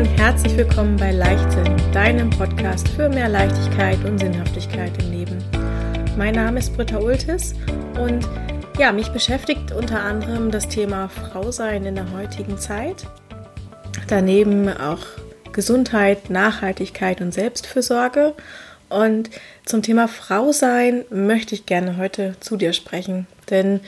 und 0.00 0.18
herzlich 0.18 0.56
willkommen 0.56 0.96
bei 0.96 1.12
Leichtsinn, 1.12 1.76
deinem 1.92 2.30
Podcast 2.30 2.88
für 2.88 3.10
mehr 3.10 3.28
Leichtigkeit 3.28 4.02
und 4.06 4.18
Sinnhaftigkeit 4.18 4.90
im 5.02 5.10
Leben. 5.10 5.44
Mein 6.16 6.36
Name 6.36 6.58
ist 6.58 6.74
Britta 6.74 6.96
Ultis 6.96 7.54
und 8.00 8.26
ja, 8.78 8.92
mich 8.92 9.10
beschäftigt 9.10 9.72
unter 9.72 10.02
anderem 10.02 10.50
das 10.50 10.68
Thema 10.68 11.10
Frausein 11.10 11.84
in 11.84 11.96
der 11.96 12.10
heutigen 12.12 12.56
Zeit. 12.56 13.06
Daneben 14.08 14.70
auch 14.70 15.04
Gesundheit, 15.52 16.30
Nachhaltigkeit 16.30 17.20
und 17.20 17.34
Selbstfürsorge. 17.34 18.32
Und 18.88 19.28
zum 19.66 19.82
Thema 19.82 20.08
Frausein 20.08 21.04
möchte 21.10 21.54
ich 21.54 21.66
gerne 21.66 21.98
heute 21.98 22.36
zu 22.40 22.56
dir 22.56 22.72
sprechen, 22.72 23.26
denn 23.50 23.80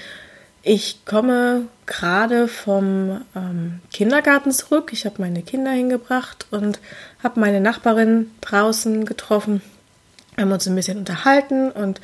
ich 0.62 1.06
komme 1.06 1.69
gerade 1.86 2.48
vom 2.48 3.22
ähm, 3.34 3.80
Kindergarten 3.92 4.52
zurück. 4.52 4.91
Ich 4.92 5.04
habe 5.04 5.16
meine 5.20 5.42
Kinder 5.42 5.70
hingebracht 5.70 6.46
und 6.50 6.80
habe 7.22 7.41
meine 7.41 7.60
Nachbarin 7.60 8.30
draußen 8.41 9.05
getroffen. 9.05 9.62
Wir 10.34 10.45
haben 10.45 10.52
uns 10.52 10.66
ein 10.66 10.74
bisschen 10.74 10.98
unterhalten 10.98 11.70
und 11.70 12.00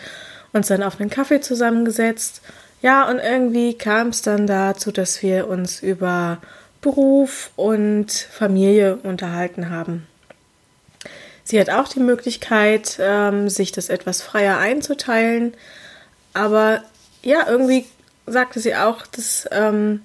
uns 0.53 0.69
dann 0.69 0.83
auf 0.83 1.01
einen 1.01 1.11
Kaffee 1.11 1.41
zusammengesetzt. 1.41 2.43
Ja, 2.83 3.09
und 3.09 3.19
irgendwie 3.19 3.75
kam 3.75 4.09
es 4.09 4.23
dann 4.23 4.47
dazu, 4.47 4.93
dass 4.93 5.23
wir 5.23 5.49
uns 5.49 5.83
über 5.83 6.39
Beruf 6.81 7.51
und 7.57 8.11
Familie 8.13 8.97
unterhalten 8.97 9.71
haben. 9.71 10.07
Sie 11.43 11.59
hat 11.59 11.71
auch 11.71 11.89
die 11.89 12.01
Möglichkeit, 12.01 12.99
ähm, 13.01 13.49
sich 13.49 13.73
das 13.73 13.89
etwas 13.89 14.23
freier 14.23 14.59
einzuteilen. 14.59 15.55
Aber 16.35 16.83
ja, 17.23 17.47
irgendwie 17.49 17.87
sagte 18.31 18.61
sie 18.61 18.75
auch, 18.75 19.07
dass 19.07 19.49
ähm, 19.51 20.03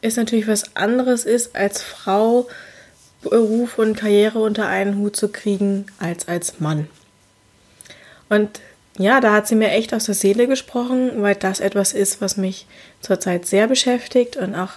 es 0.00 0.16
natürlich 0.16 0.48
was 0.48 0.76
anderes 0.76 1.24
ist, 1.24 1.56
als 1.56 1.82
Frau 1.82 2.48
Beruf 3.22 3.78
und 3.78 3.96
Karriere 3.96 4.38
unter 4.38 4.66
einen 4.66 4.96
Hut 4.98 5.16
zu 5.16 5.28
kriegen, 5.28 5.86
als 5.98 6.28
als 6.28 6.60
Mann. 6.60 6.88
Und 8.28 8.60
ja, 8.98 9.20
da 9.20 9.32
hat 9.32 9.46
sie 9.46 9.54
mir 9.54 9.70
echt 9.70 9.92
aus 9.92 10.04
der 10.04 10.14
Seele 10.14 10.46
gesprochen, 10.46 11.22
weil 11.22 11.34
das 11.34 11.60
etwas 11.60 11.92
ist, 11.92 12.20
was 12.20 12.36
mich 12.36 12.66
zurzeit 13.00 13.46
sehr 13.46 13.66
beschäftigt 13.66 14.36
und 14.36 14.54
auch 14.54 14.72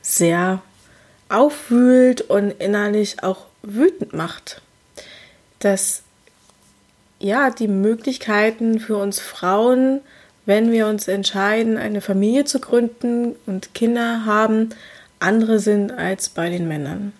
sehr 0.00 0.62
aufwühlt 1.28 2.22
und 2.22 2.52
innerlich 2.52 3.22
auch 3.22 3.46
wütend 3.62 4.14
macht. 4.14 4.62
Dass 5.58 6.02
ja 7.18 7.50
die 7.50 7.68
Möglichkeiten 7.68 8.80
für 8.80 8.96
uns 8.96 9.20
Frauen 9.20 10.00
wenn 10.48 10.72
wir 10.72 10.86
uns 10.86 11.08
entscheiden, 11.08 11.76
eine 11.76 12.00
Familie 12.00 12.46
zu 12.46 12.58
gründen 12.58 13.36
und 13.44 13.74
Kinder 13.74 14.24
haben, 14.24 14.70
andere 15.20 15.58
sind 15.58 15.92
als 15.92 16.30
bei 16.30 16.48
den 16.48 16.66
Männern. 16.66 17.12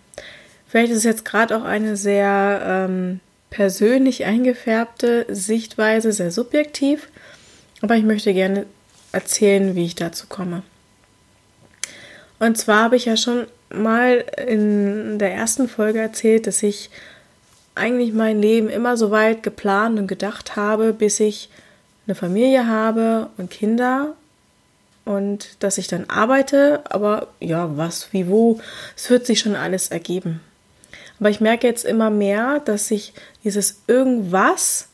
Vielleicht 0.67 0.93
ist 0.93 0.98
es 0.98 1.05
jetzt 1.05 1.27
gerade 1.27 1.55
auch 1.55 1.65
eine 1.65 1.99
sehr 1.99 2.62
ähm, 2.65 3.21
persönlich 3.51 4.25
eingefärbte 4.25 5.27
Sichtweise, 5.29 6.11
sehr 6.11 6.31
subjektiv, 6.31 7.11
aber 7.83 7.97
ich 7.97 8.05
möchte 8.05 8.33
gerne 8.33 8.65
erzählen, 9.12 9.75
wie 9.75 9.84
ich 9.84 9.95
dazu 9.95 10.27
komme. 10.27 10.62
Und 12.39 12.56
zwar 12.56 12.84
habe 12.84 12.97
ich 12.97 13.05
ja 13.05 13.19
schon 13.19 13.47
mal 13.69 14.25
in 14.47 15.19
der 15.19 15.34
ersten 15.34 15.69
Folge 15.69 15.99
erzählt, 15.99 16.47
dass 16.47 16.62
ich 16.62 16.89
eigentlich 17.75 18.15
mein 18.15 18.41
Leben 18.41 18.71
immer 18.71 18.97
so 18.97 19.11
weit 19.11 19.43
geplant 19.43 19.99
und 19.99 20.06
gedacht 20.06 20.56
habe, 20.56 20.95
bis 20.95 21.21
ich 21.21 21.51
eine 22.09 22.14
Familie 22.14 22.67
habe 22.67 23.28
und 23.37 23.51
Kinder 23.51 24.14
und 25.05 25.62
dass 25.62 25.78
ich 25.78 25.87
dann 25.87 26.09
arbeite, 26.09 26.83
aber 26.91 27.28
ja, 27.38 27.77
was, 27.77 28.12
wie, 28.12 28.28
wo, 28.28 28.60
es 28.97 29.09
wird 29.10 29.27
sich 29.27 29.41
schon 29.41 29.55
alles 29.55 29.88
ergeben. 29.88 30.41
Aber 31.21 31.31
ich 31.31 31.41
merke 31.41 31.66
jetzt 31.66 31.84
immer 31.84 32.10
mehr, 32.10 32.60
dass 32.60 32.88
sich 32.88 33.12
dieses 33.44 33.82
irgendwas 33.87 34.88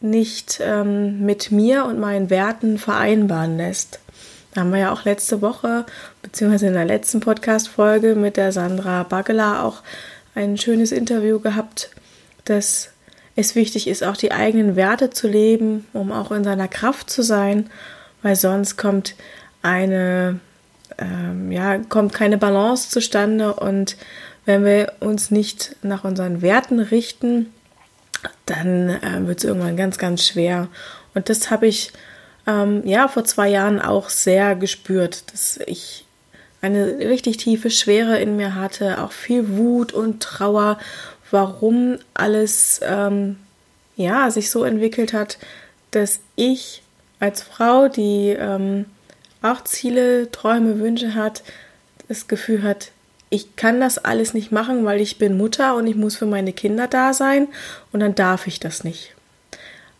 nicht 0.00 0.60
ähm, 0.62 1.24
mit 1.24 1.50
mir 1.50 1.86
und 1.86 1.98
meinen 1.98 2.30
Werten 2.30 2.78
vereinbaren 2.78 3.56
lässt. 3.56 3.98
Da 4.52 4.60
haben 4.60 4.72
wir 4.72 4.78
ja 4.78 4.92
auch 4.92 5.04
letzte 5.04 5.42
Woche, 5.42 5.86
beziehungsweise 6.22 6.68
in 6.68 6.74
der 6.74 6.84
letzten 6.84 7.20
Podcast-Folge 7.20 8.14
mit 8.14 8.36
der 8.36 8.52
Sandra 8.52 9.02
Bagela 9.02 9.64
auch 9.64 9.82
ein 10.34 10.58
schönes 10.58 10.92
Interview 10.92 11.40
gehabt, 11.40 11.90
dass 12.44 12.90
es 13.36 13.54
wichtig 13.54 13.88
ist, 13.88 14.04
auch 14.04 14.16
die 14.16 14.32
eigenen 14.32 14.76
Werte 14.76 15.10
zu 15.10 15.28
leben, 15.28 15.86
um 15.92 16.12
auch 16.12 16.30
in 16.30 16.44
seiner 16.44 16.68
Kraft 16.68 17.10
zu 17.10 17.22
sein, 17.22 17.68
weil 18.22 18.36
sonst 18.36 18.76
kommt 18.76 19.14
eine, 19.62 20.40
ähm, 20.98 21.50
ja, 21.50 21.78
kommt 21.78 22.12
keine 22.12 22.38
Balance 22.38 22.90
zustande 22.90 23.54
und 23.54 23.96
wenn 24.44 24.64
wir 24.64 24.92
uns 25.00 25.30
nicht 25.30 25.76
nach 25.82 26.04
unseren 26.04 26.42
Werten 26.42 26.78
richten, 26.78 27.52
dann 28.46 28.90
äh, 28.90 29.26
wird 29.26 29.38
es 29.38 29.44
irgendwann 29.44 29.76
ganz, 29.76 29.98
ganz 29.98 30.26
schwer. 30.26 30.68
Und 31.14 31.28
das 31.28 31.50
habe 31.50 31.66
ich 31.66 31.92
ähm, 32.46 32.82
ja 32.84 33.08
vor 33.08 33.24
zwei 33.24 33.48
Jahren 33.48 33.80
auch 33.80 34.10
sehr 34.10 34.54
gespürt, 34.54 35.32
dass 35.32 35.58
ich 35.66 36.04
eine 36.60 36.98
richtig 36.98 37.36
tiefe 37.38 37.70
Schwere 37.70 38.18
in 38.18 38.36
mir 38.36 38.54
hatte, 38.54 39.02
auch 39.02 39.12
viel 39.12 39.56
Wut 39.56 39.92
und 39.92 40.22
Trauer 40.22 40.78
warum 41.30 41.98
alles 42.14 42.80
ähm, 42.82 43.36
ja 43.96 44.30
sich 44.30 44.50
so 44.50 44.64
entwickelt 44.64 45.12
hat, 45.12 45.38
dass 45.90 46.20
ich 46.36 46.82
als 47.20 47.42
Frau, 47.42 47.88
die 47.88 48.36
ähm, 48.38 48.86
auch 49.42 49.64
Ziele, 49.64 50.30
Träume, 50.30 50.78
Wünsche 50.78 51.14
hat, 51.14 51.42
das 52.08 52.28
Gefühl 52.28 52.62
hat, 52.62 52.90
ich 53.30 53.56
kann 53.56 53.80
das 53.80 53.98
alles 53.98 54.34
nicht 54.34 54.52
machen, 54.52 54.84
weil 54.84 55.00
ich 55.00 55.18
bin 55.18 55.36
Mutter 55.36 55.74
und 55.74 55.86
ich 55.86 55.96
muss 55.96 56.16
für 56.16 56.26
meine 56.26 56.52
Kinder 56.52 56.86
da 56.86 57.12
sein 57.12 57.48
und 57.92 58.00
dann 58.00 58.14
darf 58.14 58.46
ich 58.46 58.60
das 58.60 58.84
nicht. 58.84 59.14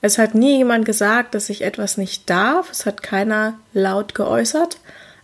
Es 0.01 0.19
hat 0.19 0.34
nie 0.34 0.59
jemand 0.59 0.84
gesagt, 0.84 1.34
dass 1.34 1.49
ich 1.49 1.63
etwas 1.63 1.97
nicht 1.97 2.29
darf. 2.29 2.71
Es 2.71 2.84
hat 2.84 3.03
keiner 3.03 3.55
laut 3.73 4.15
geäußert, 4.15 4.79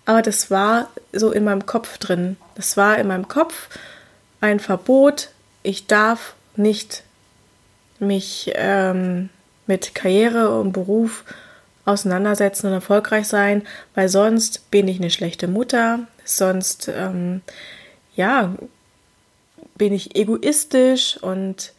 aber 0.07 0.23
das 0.23 0.51
war 0.51 0.89
so 1.13 1.33
in 1.33 1.45
meinem 1.45 1.67
Kopf 1.67 1.99
drin. 1.99 2.37
Das 2.55 2.77
war 2.77 2.99
in 2.99 3.07
meinem 3.07 3.29
Kopf 3.29 3.69
ein 4.41 4.59
Verbot, 4.59 5.29
ich 5.63 5.87
darf 5.87 6.35
nicht 6.57 7.05
mich 7.99 8.53
ähm, 8.55 9.29
mit 9.67 9.95
Karriere 9.95 10.59
und 10.59 10.73
Beruf 10.73 11.25
auseinandersetzen 11.85 12.69
und 12.69 12.73
erfolgreich 12.73 13.27
sein, 13.27 13.63
weil 13.95 14.09
sonst 14.09 14.71
bin 14.71 14.89
ich 14.89 14.99
eine 14.99 15.11
schlechte 15.11 15.49
Mutter, 15.49 16.01
sonst 16.25 16.89
ähm, 16.89 17.43
ja 18.15 18.55
bin 19.77 19.93
ich 19.95 20.15
egoistisch 20.15 21.17
und 21.23 21.73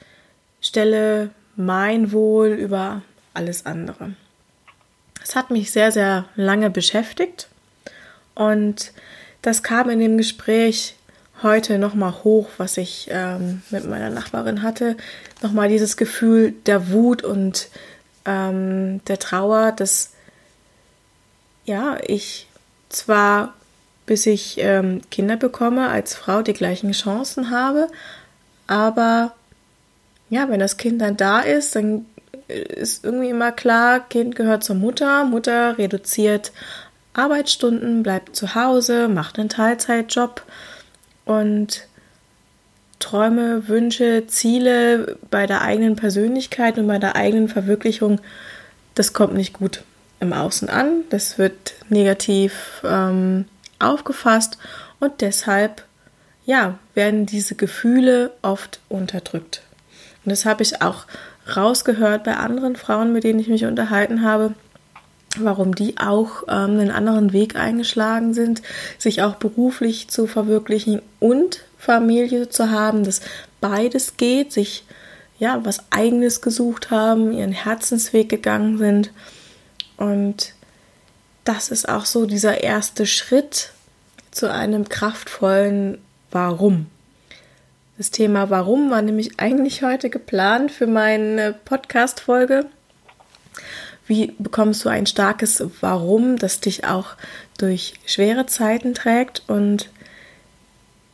stelle 0.59 1.29
mein 1.55 2.11
Wohl 2.11 2.49
über 2.49 3.03
alles 3.33 3.65
andere. 3.65 4.13
Es 5.23 5.35
hat 5.35 5.51
mich 5.51 5.71
sehr, 5.71 5.91
sehr 5.91 6.25
lange 6.35 6.71
beschäftigt 6.71 7.47
und 8.33 8.91
das 9.41 9.61
kam 9.61 9.89
in 9.89 9.99
dem 9.99 10.17
Gespräch 10.17 10.95
heute 11.43 11.77
nochmal 11.77 12.13
hoch, 12.23 12.49
was 12.57 12.77
ich 12.77 13.07
ähm, 13.11 13.61
mit 13.69 13.87
meiner 13.87 14.09
Nachbarin 14.09 14.61
hatte. 14.61 14.97
Nochmal 15.41 15.69
dieses 15.69 15.97
Gefühl 15.97 16.53
der 16.65 16.91
Wut 16.91 17.23
und 17.23 17.69
ähm, 18.25 19.03
der 19.05 19.19
Trauer, 19.19 19.71
dass 19.71 20.11
ja, 21.65 21.97
ich 22.05 22.47
zwar 22.89 23.53
bis 24.05 24.25
ich 24.25 24.57
ähm, 24.59 25.01
Kinder 25.09 25.37
bekomme, 25.37 25.87
als 25.87 26.15
Frau 26.15 26.41
die 26.41 26.51
gleichen 26.51 26.91
Chancen 26.91 27.49
habe, 27.49 27.87
aber 28.67 29.33
ja, 30.29 30.49
wenn 30.49 30.59
das 30.59 30.77
Kind 30.77 31.01
dann 31.01 31.17
da 31.17 31.39
ist, 31.39 31.75
dann 31.75 32.05
ist 32.47 33.05
irgendwie 33.05 33.29
immer 33.29 33.51
klar, 33.51 34.01
Kind 34.01 34.35
gehört 34.35 34.63
zur 34.63 34.75
Mutter, 34.75 35.23
Mutter 35.23 35.77
reduziert 35.77 36.51
Arbeitsstunden, 37.13 38.03
bleibt 38.03 38.35
zu 38.35 38.55
Hause, 38.55 39.07
macht 39.07 39.39
einen 39.39 39.49
Teilzeitjob 39.49 40.41
und 41.25 41.87
Träume, 42.99 43.67
Wünsche, 43.67 44.27
Ziele 44.27 45.17
bei 45.29 45.47
der 45.47 45.61
eigenen 45.61 45.95
Persönlichkeit 45.95 46.77
und 46.77 46.87
bei 46.87 46.99
der 46.99 47.15
eigenen 47.15 47.49
Verwirklichung, 47.49 48.21
das 48.95 49.13
kommt 49.13 49.33
nicht 49.33 49.53
gut 49.53 49.83
im 50.19 50.33
Außen 50.33 50.69
an. 50.69 51.03
Das 51.09 51.37
wird 51.37 51.73
negativ 51.89 52.81
ähm, 52.85 53.45
aufgefasst 53.79 54.57
und 54.99 55.21
deshalb 55.21 55.83
ja, 56.45 56.79
werden 56.93 57.25
diese 57.25 57.55
Gefühle 57.55 58.31
oft 58.41 58.79
unterdrückt. 58.87 59.61
Und 60.23 60.31
das 60.31 60.45
habe 60.45 60.63
ich 60.63 60.81
auch 60.81 61.05
rausgehört 61.55 62.23
bei 62.23 62.35
anderen 62.35 62.75
Frauen, 62.75 63.11
mit 63.13 63.23
denen 63.23 63.39
ich 63.39 63.47
mich 63.47 63.65
unterhalten 63.65 64.21
habe, 64.21 64.53
warum 65.39 65.75
die 65.75 65.97
auch 65.97 66.43
ähm, 66.47 66.79
einen 66.79 66.91
anderen 66.91 67.33
Weg 67.33 67.55
eingeschlagen 67.55 68.33
sind, 68.33 68.61
sich 68.97 69.21
auch 69.21 69.35
beruflich 69.35 70.07
zu 70.09 70.27
verwirklichen 70.27 71.01
und 71.19 71.63
Familie 71.77 72.49
zu 72.49 72.69
haben, 72.69 73.03
dass 73.03 73.21
beides 73.59 74.17
geht, 74.17 74.51
sich 74.51 74.83
ja 75.39 75.59
was 75.63 75.79
eigenes 75.89 76.41
gesucht 76.41 76.91
haben, 76.91 77.31
ihren 77.31 77.51
Herzensweg 77.51 78.29
gegangen 78.29 78.77
sind 78.77 79.11
und 79.97 80.53
das 81.43 81.69
ist 81.69 81.89
auch 81.89 82.05
so 82.05 82.25
dieser 82.25 82.63
erste 82.63 83.05
Schritt 83.05 83.71
zu 84.31 84.51
einem 84.51 84.89
kraftvollen 84.89 85.97
Warum. 86.31 86.87
Das 87.97 88.09
Thema 88.11 88.49
Warum 88.49 88.89
war 88.89 89.01
nämlich 89.01 89.39
eigentlich 89.39 89.83
heute 89.83 90.09
geplant 90.09 90.71
für 90.71 90.87
meine 90.87 91.53
Podcast-Folge. 91.65 92.65
Wie 94.07 94.33
bekommst 94.39 94.83
du 94.83 94.89
ein 94.89 95.05
starkes 95.05 95.63
Warum, 95.79 96.37
das 96.37 96.59
dich 96.59 96.85
auch 96.85 97.15
durch 97.57 97.93
schwere 98.05 98.45
Zeiten 98.45 98.93
trägt? 98.93 99.43
Und 99.47 99.89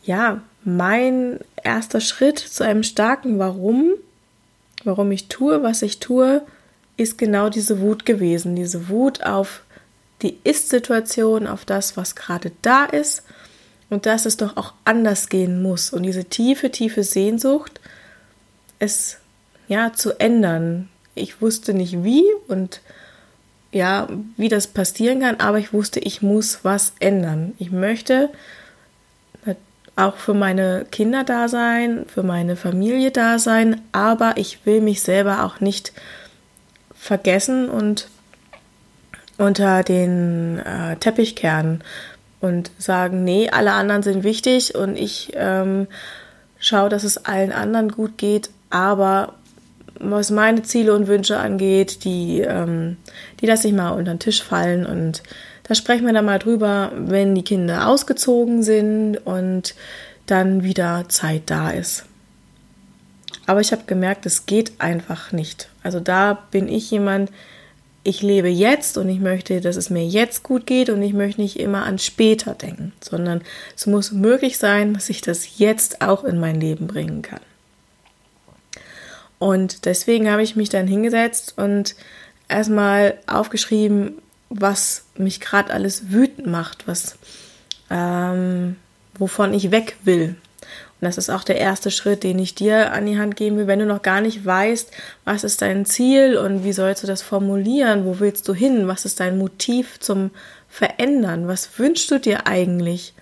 ja, 0.04 0.42
mein 0.64 1.40
erster 1.64 2.02
Schritt 2.02 2.40
zu 2.40 2.64
einem 2.64 2.84
starken 2.84 3.40
Warum, 3.40 3.94
warum 4.84 5.12
ich 5.12 5.28
tue, 5.28 5.64
was 5.64 5.82
ich 5.82 6.00
tue, 6.00 6.42
ist 6.98 7.18
genau 7.18 7.50
diese 7.50 7.80
Wut 7.80 8.06
gewesen. 8.06 8.56
Diese 8.56 8.90
Wut 8.90 9.24
auf 9.24 9.64
die 10.22 10.38
Ist-Situation, 10.44 11.46
auf 11.48 11.66
das, 11.66 11.96
was 11.96 12.16
gerade 12.16 12.52
da 12.62 12.86
ist 12.86 13.24
und 13.90 14.06
dass 14.06 14.26
es 14.26 14.38
doch 14.38 14.58
auch 14.58 14.74
anders 14.84 15.30
gehen 15.30 15.62
muss. 15.62 15.92
Und 15.92 16.04
diese 16.04 16.26
tiefe, 16.26 16.72
tiefe 16.72 17.04
Sehnsucht, 17.04 17.80
es 18.80 19.18
ja 19.68 19.94
zu 19.94 20.20
ändern, 20.20 20.90
ich 21.18 21.42
wusste 21.42 21.74
nicht 21.74 22.04
wie 22.04 22.24
und 22.48 22.82
ja, 23.72 24.08
wie 24.38 24.50
das 24.50 24.68
passieren 24.68 25.20
kann, 25.20 25.40
aber 25.40 25.60
ich 25.60 25.74
wusste, 25.74 26.00
ich 26.00 26.22
muss 26.22 26.60
was 26.64 26.94
ändern. 27.00 27.54
Ich 27.60 27.72
möchte 27.72 28.30
auch 29.98 30.16
für 30.16 30.36
meine 30.36 30.86
Kinder 30.92 31.24
da 31.24 31.50
sein, 31.50 32.06
für 32.08 32.24
meine 32.24 32.56
Familie 32.56 33.12
da 33.12 33.40
sein, 33.40 33.82
aber 33.92 34.34
ich 34.38 34.66
will 34.66 34.80
mich 34.80 35.02
selber 35.02 35.44
auch 35.44 35.60
nicht 35.60 35.92
vergessen 36.96 37.68
und 37.68 38.08
unter 39.38 39.84
den 39.84 40.60
äh, 40.60 40.96
Teppich 40.98 41.36
kehren 41.36 41.84
und 42.42 42.70
sagen, 42.78 43.24
nee, 43.24 43.50
alle 43.50 43.74
anderen 43.74 44.04
sind 44.04 44.24
wichtig 44.24 44.76
und 44.76 44.96
ich 44.96 45.32
ähm, 45.34 45.88
schaue, 46.60 46.90
dass 46.90 47.04
es 47.04 47.26
allen 47.26 47.52
anderen 47.52 47.90
gut 47.90 48.18
geht, 48.20 48.52
aber 48.70 49.34
was 50.00 50.32
meine 50.32 50.64
Ziele 50.64 50.94
und 50.94 51.08
Wünsche 51.08 51.38
angeht, 51.38 52.04
die, 52.04 52.42
ähm, 52.42 52.98
die 53.42 53.46
lasse 53.46 53.68
ich 53.68 53.74
mal 53.74 53.92
unter 53.92 54.14
den 54.14 54.20
Tisch 54.20 54.44
fallen 54.44 54.86
und 54.86 55.24
da 55.64 55.76
sprechen 55.76 56.06
wir 56.06 56.14
dann 56.14 56.26
mal 56.26 56.40
drüber, 56.40 56.92
wenn 56.96 57.36
die 57.36 57.44
Kinder 57.44 57.88
ausgezogen 57.88 58.64
sind 58.64 59.18
und 59.18 59.76
dann 60.26 60.64
wieder 60.64 61.06
Zeit 61.10 61.44
da 61.48 61.72
ist. 61.72 62.06
Aber 63.46 63.62
ich 63.62 63.72
habe 63.72 63.84
gemerkt, 63.86 64.26
es 64.26 64.46
geht 64.46 64.74
einfach 64.80 65.32
nicht. 65.32 65.70
Also 65.84 66.00
da 66.00 66.34
bin 66.52 66.68
ich 66.68 66.92
jemand, 66.92 67.32
ich 68.04 68.22
lebe 68.22 68.48
jetzt 68.48 68.98
und 68.98 69.10
ich 69.10 69.20
möchte, 69.20 69.60
dass 69.60 69.76
es 69.76 69.90
mir 69.90 70.06
jetzt 70.06 70.44
gut 70.44 70.66
geht 70.66 70.90
und 70.90 71.02
ich 71.02 71.14
möchte 71.14 71.42
nicht 71.42 71.60
immer 71.60 71.84
an 71.84 72.00
später 72.00 72.54
denken, 72.54 72.94
sondern 73.02 73.42
es 73.76 73.86
muss 73.86 74.12
möglich 74.12 74.58
sein, 74.58 74.94
dass 74.94 75.10
ich 75.10 75.22
das 75.22 75.60
jetzt 75.60 76.02
auch 76.02 76.24
in 76.24 76.40
mein 76.40 76.60
Leben 76.60 76.88
bringen 76.88 77.22
kann. 77.22 77.42
Und 79.40 79.86
deswegen 79.86 80.30
habe 80.32 80.44
ich 80.44 80.56
mich 80.56 80.70
dann 80.70 80.88
hingesetzt 80.88 81.54
und 81.58 81.96
erstmal 82.48 83.20
aufgeschrieben, 83.28 84.22
was 84.50 85.06
mich 85.16 85.40
gerade 85.40 85.74
alles 85.74 86.12
wütend 86.12 86.48
macht, 86.48 86.88
was 86.88 87.18
ähm, 87.90 88.78
wovon 89.18 89.54
ich 89.54 89.72
weg 89.72 89.98
will. 90.04 90.36
Und 91.00 91.06
das 91.06 91.18
ist 91.18 91.30
auch 91.30 91.44
der 91.44 91.58
erste 91.58 91.92
Schritt, 91.92 92.24
den 92.24 92.40
ich 92.40 92.56
dir 92.56 92.92
an 92.92 93.06
die 93.06 93.20
Hand 93.20 93.36
geben 93.36 93.58
will, 93.58 93.68
wenn 93.68 93.80
du 93.80 93.86
noch 93.86 94.02
gar 94.02 94.20
nicht 94.20 94.44
weißt, 94.44 94.92
was 95.26 95.44
ist 95.44 95.62
dein 95.62 95.86
Ziel 95.86 96.38
und 96.38 96.64
wie 96.64 96.74
sollst 96.74 97.04
du 97.04 97.08
das 97.08 97.22
formulieren, 97.22 98.06
wo 98.06 98.20
willst 98.20 98.48
du 98.48 98.56
hin, 98.56 98.88
was 98.88 99.06
ist 99.06 99.20
dein 99.20 99.38
Motiv 99.38 100.00
zum 100.00 100.32
Verändern, 100.70 101.48
was 101.48 101.78
wünschst 101.78 102.10
du 102.10 102.20
dir 102.20 102.48
eigentlich? 102.48 103.14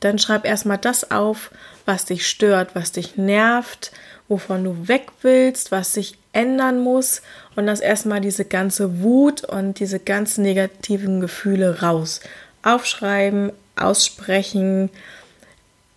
Dann 0.00 0.18
schreib 0.18 0.46
erstmal 0.46 0.78
das 0.78 1.10
auf, 1.10 1.50
was 1.84 2.06
dich 2.06 2.26
stört, 2.26 2.74
was 2.74 2.92
dich 2.92 3.16
nervt, 3.16 3.92
wovon 4.30 4.64
du 4.64 4.88
weg 4.88 5.08
willst, 5.22 5.72
was 5.72 5.92
sich 5.92 6.16
ändern 6.32 6.80
muss 6.82 7.20
und 7.56 7.66
lass 7.66 7.80
erstmal 7.80 8.20
diese 8.20 8.44
ganze 8.44 9.00
Wut 9.02 9.44
und 9.44 9.80
diese 9.80 9.98
ganzen 9.98 10.42
negativen 10.42 11.20
Gefühle 11.20 11.82
raus. 11.82 12.20
Aufschreiben, 12.62 13.52
aussprechen, 13.74 14.88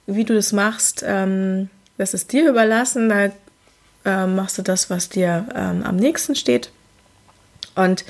wie 0.07 0.25
du 0.25 0.33
das 0.33 0.51
machst, 0.51 1.03
ähm, 1.05 1.69
das 1.97 2.15
ist 2.15 2.33
dir 2.33 2.49
überlassen. 2.49 3.09
Da 3.09 3.29
äh, 4.05 4.27
machst 4.27 4.57
du 4.57 4.63
das, 4.63 4.89
was 4.89 5.09
dir 5.09 5.45
ähm, 5.53 5.83
am 5.83 5.95
nächsten 5.95 6.35
steht. 6.35 6.71
Und 7.75 8.03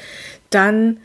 dann 0.49 0.97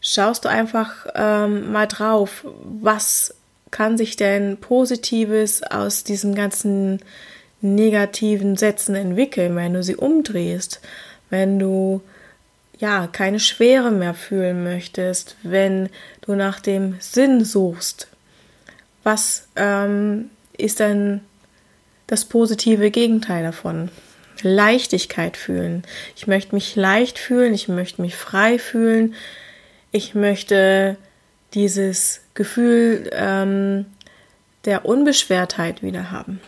schaust 0.00 0.46
du 0.46 0.48
einfach 0.48 1.06
ähm, 1.14 1.70
mal 1.70 1.86
drauf, 1.86 2.46
was 2.64 3.34
kann 3.70 3.98
sich 3.98 4.16
denn 4.16 4.56
Positives 4.56 5.62
aus 5.62 6.02
diesen 6.02 6.34
ganzen 6.34 7.00
negativen 7.60 8.56
Sätzen 8.56 8.94
entwickeln, 8.94 9.56
wenn 9.56 9.74
du 9.74 9.82
sie 9.82 9.96
umdrehst, 9.96 10.80
wenn 11.28 11.58
du 11.58 12.00
ja 12.78 13.06
keine 13.06 13.40
Schwere 13.40 13.90
mehr 13.90 14.14
fühlen 14.14 14.64
möchtest, 14.64 15.36
wenn 15.42 15.90
du 16.22 16.34
nach 16.34 16.60
dem 16.60 16.96
Sinn 16.98 17.44
suchst. 17.44 18.08
Was 19.02 19.48
ähm, 19.56 20.30
ist 20.56 20.80
denn 20.80 21.20
das 22.06 22.24
positive 22.24 22.90
Gegenteil 22.90 23.42
davon? 23.42 23.90
Leichtigkeit 24.42 25.36
fühlen. 25.36 25.82
Ich 26.16 26.26
möchte 26.26 26.54
mich 26.54 26.74
leicht 26.74 27.18
fühlen, 27.18 27.52
ich 27.52 27.68
möchte 27.68 28.00
mich 28.00 28.16
frei 28.16 28.58
fühlen, 28.58 29.14
ich 29.92 30.14
möchte 30.14 30.96
dieses 31.52 32.22
Gefühl 32.34 33.10
ähm, 33.12 33.86
der 34.64 34.84
Unbeschwertheit 34.84 35.82
wieder 35.82 36.10
haben. 36.10 36.40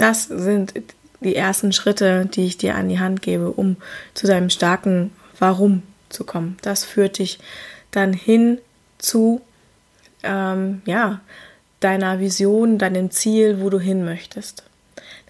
Das 0.00 0.24
sind 0.24 0.72
die 1.20 1.36
ersten 1.36 1.74
Schritte, 1.74 2.24
die 2.24 2.46
ich 2.46 2.56
dir 2.56 2.74
an 2.74 2.88
die 2.88 3.00
Hand 3.00 3.20
gebe, 3.20 3.50
um 3.50 3.76
zu 4.14 4.26
deinem 4.26 4.48
starken 4.48 5.12
Warum 5.38 5.82
zu 6.08 6.24
kommen. 6.24 6.56
Das 6.62 6.86
führt 6.86 7.18
dich 7.18 7.38
dann 7.90 8.14
hin 8.14 8.62
zu 8.96 9.42
ähm, 10.22 10.80
ja, 10.86 11.20
deiner 11.80 12.18
Vision, 12.18 12.78
deinem 12.78 13.10
Ziel, 13.10 13.60
wo 13.60 13.68
du 13.68 13.78
hin 13.78 14.02
möchtest. 14.02 14.62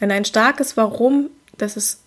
Denn 0.00 0.12
ein 0.12 0.24
starkes 0.24 0.76
Warum, 0.76 1.30
das 1.58 1.76
ist 1.76 2.02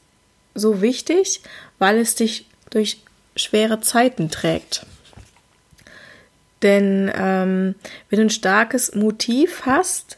so 0.56 0.81
wichtig, 0.81 1.41
weil 1.79 1.98
es 1.98 2.15
dich 2.15 2.48
durch 2.70 3.01
schwere 3.36 3.82
Zeiten 3.82 4.32
trägt. 4.32 4.86
Denn 6.62 7.12
ähm, 7.13 7.75
wenn 8.10 8.20
du 8.20 8.25
ein 8.27 8.29
starkes 8.29 8.96
Motiv 8.96 9.63
hast, 9.65 10.17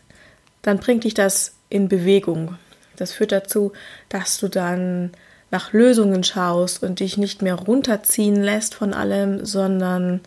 dann 0.62 0.78
bringt 0.78 1.06
dich 1.06 1.16
das 1.16 1.55
in 1.76 1.90
Bewegung. 1.90 2.58
Das 2.96 3.12
führt 3.12 3.34
dazu, 3.34 3.74
dass 4.08 4.38
du 4.38 4.48
dann 4.48 5.12
nach 5.52 5.74
Lösungen 5.74 6.24
schaust 6.24 6.84
und 6.84 7.02
dich 7.02 7.18
nicht 7.18 7.42
mehr 7.42 7.56
runterziehen 7.56 8.42
lässt 8.42 8.74
von 8.74 8.94
allem, 8.94 9.46
sondern 9.46 10.22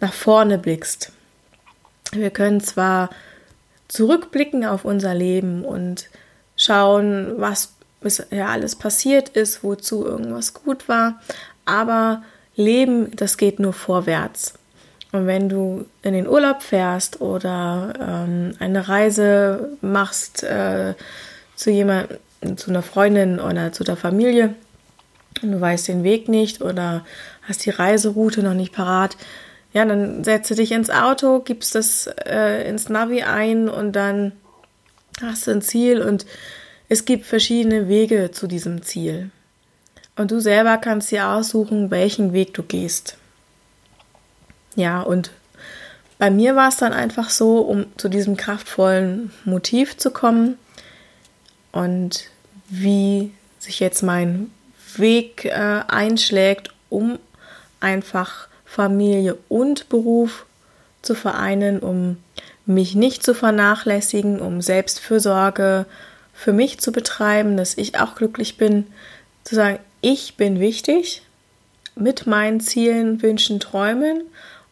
nach 0.00 0.12
vorne 0.12 0.58
blickst. 0.58 1.12
Wir 2.12 2.30
können 2.30 2.60
zwar 2.60 3.10
zurückblicken 3.88 4.64
auf 4.66 4.84
unser 4.84 5.14
Leben 5.14 5.64
und 5.64 6.10
schauen, 6.56 7.34
was 7.38 7.72
bisher 8.00 8.48
alles 8.48 8.76
passiert 8.76 9.30
ist, 9.30 9.64
wozu 9.64 10.04
irgendwas 10.04 10.54
gut 10.54 10.88
war, 10.88 11.20
aber 11.64 12.22
Leben, 12.54 13.14
das 13.16 13.38
geht 13.38 13.58
nur 13.58 13.72
vorwärts. 13.72 14.54
Und 15.12 15.26
wenn 15.26 15.48
du 15.48 15.86
in 16.02 16.12
den 16.12 16.28
Urlaub 16.28 16.62
fährst 16.62 17.20
oder 17.20 17.94
ähm, 17.98 18.54
eine 18.58 18.88
Reise 18.88 19.70
machst 19.80 20.42
äh, 20.42 20.94
zu 21.56 21.70
jemandem, 21.70 22.18
zu 22.56 22.70
einer 22.70 22.82
Freundin 22.82 23.40
oder 23.40 23.72
zu 23.72 23.84
der 23.84 23.96
Familie 23.96 24.54
und 25.42 25.52
du 25.52 25.60
weißt 25.60 25.88
den 25.88 26.04
Weg 26.04 26.28
nicht 26.28 26.60
oder 26.60 27.04
hast 27.42 27.64
die 27.64 27.70
Reiseroute 27.70 28.42
noch 28.42 28.54
nicht 28.54 28.72
parat, 28.74 29.16
ja, 29.72 29.84
dann 29.84 30.24
setze 30.24 30.54
dich 30.54 30.72
ins 30.72 30.90
Auto, 30.90 31.40
gibst 31.40 31.74
das 31.74 32.08
äh, 32.26 32.68
ins 32.68 32.88
Navi 32.88 33.22
ein 33.22 33.68
und 33.68 33.92
dann 33.92 34.32
hast 35.22 35.46
du 35.46 35.50
ein 35.52 35.62
Ziel 35.62 36.00
und 36.00 36.26
es 36.88 37.04
gibt 37.04 37.26
verschiedene 37.26 37.88
Wege 37.88 38.30
zu 38.30 38.46
diesem 38.46 38.82
Ziel. 38.82 39.30
Und 40.16 40.30
du 40.30 40.40
selber 40.40 40.78
kannst 40.78 41.10
dir 41.10 41.28
aussuchen, 41.28 41.90
welchen 41.90 42.32
Weg 42.32 42.54
du 42.54 42.62
gehst. 42.62 43.18
Ja, 44.78 45.00
und 45.02 45.32
bei 46.18 46.30
mir 46.30 46.54
war 46.54 46.68
es 46.68 46.76
dann 46.76 46.92
einfach 46.92 47.30
so, 47.30 47.58
um 47.58 47.86
zu 47.96 48.08
diesem 48.08 48.36
kraftvollen 48.36 49.32
Motiv 49.44 49.96
zu 49.96 50.12
kommen 50.12 50.56
und 51.72 52.30
wie 52.68 53.32
sich 53.58 53.80
jetzt 53.80 54.04
mein 54.04 54.52
Weg 54.94 55.46
äh, 55.46 55.80
einschlägt, 55.88 56.70
um 56.90 57.18
einfach 57.80 58.46
Familie 58.64 59.36
und 59.48 59.88
Beruf 59.88 60.46
zu 61.02 61.16
vereinen, 61.16 61.80
um 61.80 62.18
mich 62.64 62.94
nicht 62.94 63.24
zu 63.24 63.34
vernachlässigen, 63.34 64.38
um 64.38 64.62
Selbstfürsorge 64.62 65.86
für 66.32 66.52
mich 66.52 66.78
zu 66.78 66.92
betreiben, 66.92 67.56
dass 67.56 67.76
ich 67.76 67.98
auch 67.98 68.14
glücklich 68.14 68.56
bin, 68.56 68.86
zu 69.42 69.56
sagen, 69.56 69.80
ich 70.02 70.36
bin 70.36 70.60
wichtig 70.60 71.22
mit 71.96 72.28
meinen 72.28 72.60
Zielen, 72.60 73.20
Wünschen, 73.22 73.58
Träumen 73.58 74.22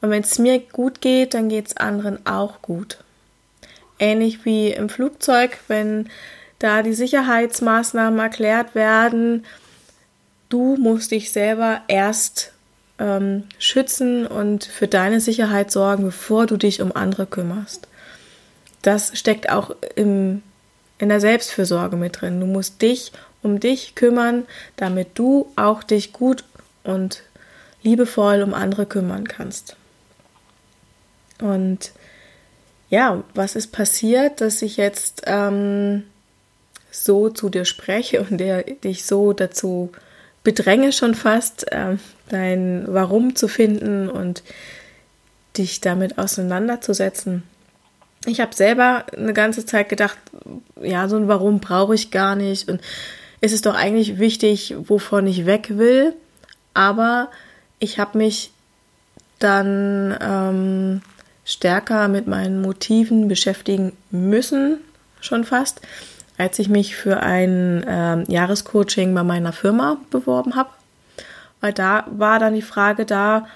und 0.06 0.12
wenn 0.12 0.22
es 0.22 0.38
mir 0.38 0.60
gut 0.60 1.00
geht, 1.00 1.34
dann 1.34 1.48
geht 1.48 1.66
es 1.66 1.76
anderen 1.76 2.24
auch 2.26 2.62
gut. 2.62 2.98
ähnlich 3.98 4.44
wie 4.44 4.68
im 4.70 4.88
Flugzeug, 4.88 5.58
wenn 5.66 6.08
da 6.60 6.82
die 6.84 6.92
Sicherheitsmaßnahmen 6.92 8.20
erklärt 8.20 8.76
werden. 8.76 9.44
Du 10.48 10.76
musst 10.76 11.10
dich 11.10 11.32
selber 11.32 11.80
erst 11.88 12.52
ähm, 13.00 13.44
schützen 13.58 14.28
und 14.28 14.64
für 14.64 14.86
deine 14.86 15.18
Sicherheit 15.18 15.72
sorgen, 15.72 16.04
bevor 16.04 16.46
du 16.46 16.56
dich 16.56 16.80
um 16.80 16.94
andere 16.94 17.26
kümmerst. 17.26 17.88
Das 18.82 19.18
steckt 19.18 19.50
auch 19.50 19.74
im, 19.96 20.42
in 20.98 21.08
der 21.08 21.20
Selbstfürsorge 21.20 21.96
mit 21.96 22.20
drin. 22.20 22.38
Du 22.38 22.46
musst 22.46 22.80
dich 22.80 23.10
um 23.42 23.58
dich 23.58 23.96
kümmern, 23.96 24.44
damit 24.76 25.18
du 25.18 25.50
auch 25.56 25.82
dich 25.82 26.12
gut 26.12 26.44
und 26.84 27.22
liebevoll 27.82 28.44
um 28.44 28.54
andere 28.54 28.86
kümmern 28.86 29.26
kannst. 29.26 29.74
Und 31.40 31.92
ja, 32.88 33.22
was 33.34 33.56
ist 33.56 33.72
passiert, 33.72 34.40
dass 34.40 34.62
ich 34.62 34.76
jetzt 34.76 35.22
ähm, 35.26 36.04
so 36.90 37.28
zu 37.28 37.48
dir 37.48 37.64
spreche 37.64 38.20
und 38.20 38.38
der 38.38 38.62
dich 38.62 39.04
so 39.04 39.32
dazu 39.32 39.92
bedränge 40.44 40.92
schon 40.92 41.14
fast, 41.14 41.70
äh, 41.72 41.96
dein 42.28 42.84
Warum 42.86 43.34
zu 43.34 43.48
finden 43.48 44.08
und 44.08 44.42
dich 45.58 45.80
damit 45.80 46.18
auseinanderzusetzen. 46.18 47.42
Ich 48.26 48.40
habe 48.40 48.54
selber 48.54 49.04
eine 49.16 49.32
ganze 49.32 49.66
Zeit 49.66 49.88
gedacht, 49.88 50.18
ja, 50.80 51.08
so 51.08 51.16
ein 51.16 51.28
Warum 51.28 51.60
brauche 51.60 51.94
ich 51.94 52.10
gar 52.10 52.36
nicht 52.36 52.68
und 52.68 52.80
ist 53.40 53.52
es 53.52 53.62
doch 53.62 53.74
eigentlich 53.74 54.18
wichtig, 54.18 54.74
wovon 54.78 55.26
ich 55.26 55.46
weg 55.46 55.76
will. 55.76 56.14
Aber 56.74 57.30
ich 57.78 57.98
habe 57.98 58.18
mich 58.18 58.50
dann 59.38 60.16
ähm, 60.20 61.02
stärker 61.46 62.08
mit 62.08 62.26
meinen 62.26 62.60
Motiven 62.60 63.28
beschäftigen 63.28 63.92
müssen, 64.10 64.80
schon 65.20 65.44
fast, 65.44 65.80
als 66.36 66.58
ich 66.58 66.68
mich 66.68 66.96
für 66.96 67.22
ein 67.22 67.82
äh, 67.84 68.30
Jahrescoaching 68.30 69.14
bei 69.14 69.22
meiner 69.22 69.54
Firma 69.54 69.96
beworben 70.10 70.56
habe. 70.56 70.68
Weil 71.62 71.72
da 71.72 72.04
war 72.10 72.38
dann 72.38 72.54
die 72.54 72.62
Frage 72.62 73.06
da, 73.06 73.46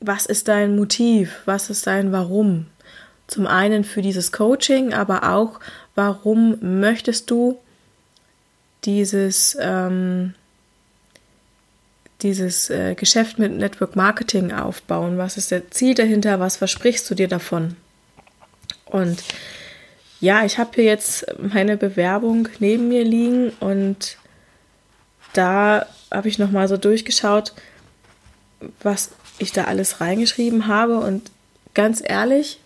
was 0.00 0.26
ist 0.26 0.48
dein 0.48 0.76
Motiv? 0.76 1.42
Was 1.44 1.68
ist 1.68 1.86
dein 1.86 2.12
Warum? 2.12 2.66
Zum 3.26 3.46
einen 3.46 3.84
für 3.84 4.00
dieses 4.00 4.32
Coaching, 4.32 4.94
aber 4.94 5.30
auch, 5.30 5.60
warum 5.94 6.56
möchtest 6.60 7.30
du 7.30 7.58
dieses, 8.84 9.56
ähm, 9.60 10.34
dieses 12.22 12.70
äh, 12.70 12.94
Geschäft 12.94 13.38
mit 13.38 13.52
Network 13.52 13.96
Marketing 13.96 14.52
aufbauen? 14.52 15.18
Was 15.18 15.36
ist 15.36 15.50
der 15.50 15.70
Ziel 15.70 15.94
dahinter? 15.94 16.40
Was 16.40 16.56
versprichst 16.56 17.10
du 17.10 17.14
dir 17.14 17.28
davon? 17.28 17.76
Und 18.86 19.22
ja, 20.20 20.44
ich 20.44 20.58
habe 20.58 20.70
hier 20.74 20.84
jetzt 20.84 21.26
meine 21.38 21.76
Bewerbung 21.76 22.48
neben 22.60 22.88
mir 22.88 23.04
liegen 23.04 23.50
und 23.58 24.16
da 25.32 25.86
habe 26.12 26.28
ich 26.28 26.38
nochmal 26.38 26.68
so 26.68 26.76
durchgeschaut, 26.76 27.54
was 28.82 29.10
ich 29.38 29.52
da 29.52 29.64
alles 29.64 30.00
reingeschrieben 30.00 30.66
habe. 30.66 30.98
Und 31.00 31.30
ganz 31.74 32.02
ehrlich, 32.04 32.60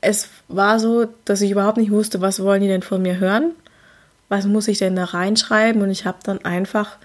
es 0.00 0.28
war 0.48 0.78
so, 0.78 1.08
dass 1.24 1.40
ich 1.40 1.50
überhaupt 1.50 1.78
nicht 1.78 1.90
wusste, 1.90 2.20
was 2.20 2.42
wollen 2.42 2.62
die 2.62 2.68
denn 2.68 2.82
von 2.82 3.02
mir 3.02 3.18
hören? 3.18 3.52
Was 4.28 4.46
muss 4.46 4.68
ich 4.68 4.78
denn 4.78 4.96
da 4.96 5.04
reinschreiben? 5.04 5.82
Und 5.82 5.90
ich 5.90 6.06
habe 6.06 6.18
dann 6.22 6.44
einfach 6.44 6.96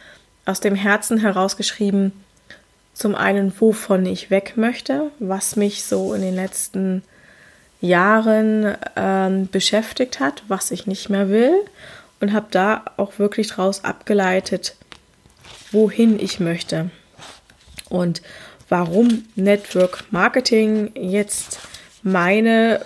aus 0.48 0.60
dem 0.62 0.76
Herzen 0.76 1.20
herausgeschrieben, 1.20 2.14
zum 2.94 3.14
einen, 3.14 3.54
wovon 3.60 4.06
ich 4.06 4.32
weg 4.32 4.54
möchte, 4.56 5.12
was 5.20 5.56
mich 5.56 5.84
so 5.84 6.14
in 6.14 6.22
den 6.22 6.34
letzten 6.34 7.04
Jahren 7.80 8.76
ähm, 8.96 9.48
beschäftigt 9.52 10.20
hat, 10.20 10.44
was 10.48 10.72
ich 10.72 10.88
nicht 10.88 11.10
mehr 11.10 11.30
will 11.30 11.54
und 12.20 12.34
habe 12.34 12.48
da 12.50 12.86
auch 12.98 13.20
wirklich 13.20 13.50
daraus 13.50 13.84
abgeleitet, 13.84 14.76
wohin 15.72 16.20
ich 16.20 16.40
möchte. 16.40 16.90
Und 17.90 18.22
warum 18.70 19.26
Network 19.36 20.06
Marketing 20.12 20.92
jetzt 20.96 21.60
meine 22.02 22.84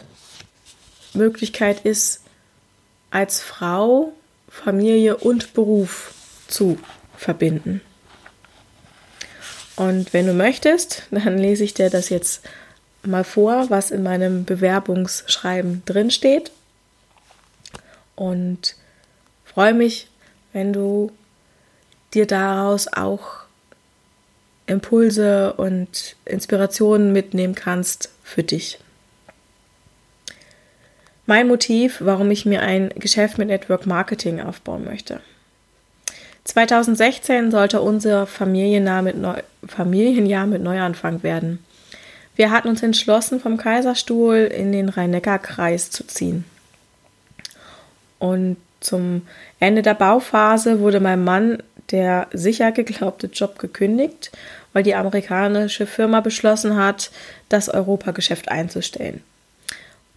Möglichkeit 1.13 1.81
ist, 1.85 2.21
als 3.11 3.39
Frau 3.39 4.13
Familie 4.49 5.17
und 5.17 5.53
Beruf 5.53 6.13
zu 6.47 6.77
verbinden. 7.21 7.81
Und 9.75 10.11
wenn 10.11 10.25
du 10.25 10.33
möchtest, 10.33 11.03
dann 11.11 11.37
lese 11.37 11.63
ich 11.63 11.75
dir 11.75 11.91
das 11.91 12.09
jetzt 12.09 12.41
mal 13.03 13.23
vor, 13.23 13.69
was 13.69 13.91
in 13.91 14.01
meinem 14.01 14.43
Bewerbungsschreiben 14.43 15.83
drinsteht. 15.85 16.51
Und 18.15 18.75
freue 19.45 19.75
mich, 19.75 20.07
wenn 20.51 20.73
du 20.73 21.11
dir 22.15 22.25
daraus 22.25 22.87
auch 22.91 23.43
Impulse 24.65 25.53
und 25.53 26.15
Inspirationen 26.25 27.13
mitnehmen 27.13 27.53
kannst 27.53 28.09
für 28.23 28.43
dich. 28.43 28.79
Mein 31.27 31.47
Motiv, 31.47 31.97
warum 31.99 32.31
ich 32.31 32.47
mir 32.47 32.61
ein 32.61 32.89
Geschäft 32.95 33.37
mit 33.37 33.47
Network 33.47 33.85
Marketing 33.85 34.41
aufbauen 34.41 34.83
möchte. 34.83 35.21
2016 36.51 37.50
sollte 37.50 37.81
unser 37.81 38.27
Familienjahr 38.27 39.01
mit, 39.01 39.15
Neu 39.17 39.39
Familienjahr 39.65 40.46
mit 40.48 40.62
Neuanfang 40.62 41.24
werden. 41.24 41.63
Wir 42.36 42.51
hatten 42.51 42.67
uns 42.67 42.84
entschlossen, 42.84 43.39
vom 43.39 43.55
Kaiserstuhl 43.55 44.36
in 44.36 44.74
den 44.74 44.89
Rhein-Neckar-Kreis 44.89 45.91
zu 45.91 46.05
ziehen. 46.05 46.43
Und 48.20 48.58
zum 48.81 49.22
Ende 49.62 49.81
der 49.81 49.93
Bauphase 49.93 50.81
wurde 50.81 51.00
mein 51.00 51.24
Mann 51.24 51.63
der 51.91 52.27
sicher 52.34 52.74
geglaubte 52.74 53.27
Job 53.27 53.58
gekündigt, 53.58 54.31
weil 54.74 54.84
die 54.84 54.96
amerikanische 54.96 55.86
Firma 55.86 56.20
beschlossen 56.20 56.75
hat, 56.75 57.12
das 57.48 57.70
Europageschäft 57.70 58.50
einzustellen. 58.50 59.24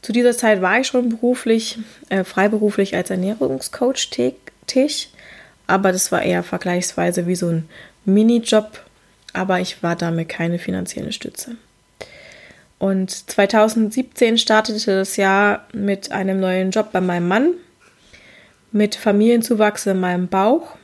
Zu 0.03 0.13
dieser 0.13 0.37
Zeit 0.37 0.63
war 0.63 0.81
ich 0.81 0.89
schon 0.89 1.11
beruflich, 1.11 1.79
äh, 2.09 2.25
freiberuflich 2.25 2.97
als 2.97 3.11
Ernährungscoach 3.11 4.11
tätig, 4.11 5.11
aber 5.67 5.93
das 5.93 6.13
war 6.13 6.23
eher 6.23 6.43
vergleichsweise 6.43 7.27
wie 7.27 7.37
so 7.37 7.49
ein 7.49 7.69
Minijob, 8.05 8.81
aber 9.33 9.61
ich 9.61 9.83
war 9.83 9.97
damit 9.97 10.29
keine 10.29 10.59
finanzielle 10.59 11.13
Stütze. 11.13 11.57
Und 12.79 13.11
2017 13.11 14.37
startete 14.39 14.97
das 14.97 15.17
Jahr 15.17 15.67
mit 15.73 16.13
einem 16.13 16.41
neuen 16.41 16.71
Job 16.71 16.93
bei 16.93 17.01
meinem 17.01 17.29
Mann, 17.29 17.55
mit 18.73 18.95
Familienzuwachs 18.95 19.87
in 19.87 20.01
meinem 20.01 20.29
Bauch. 20.29 20.77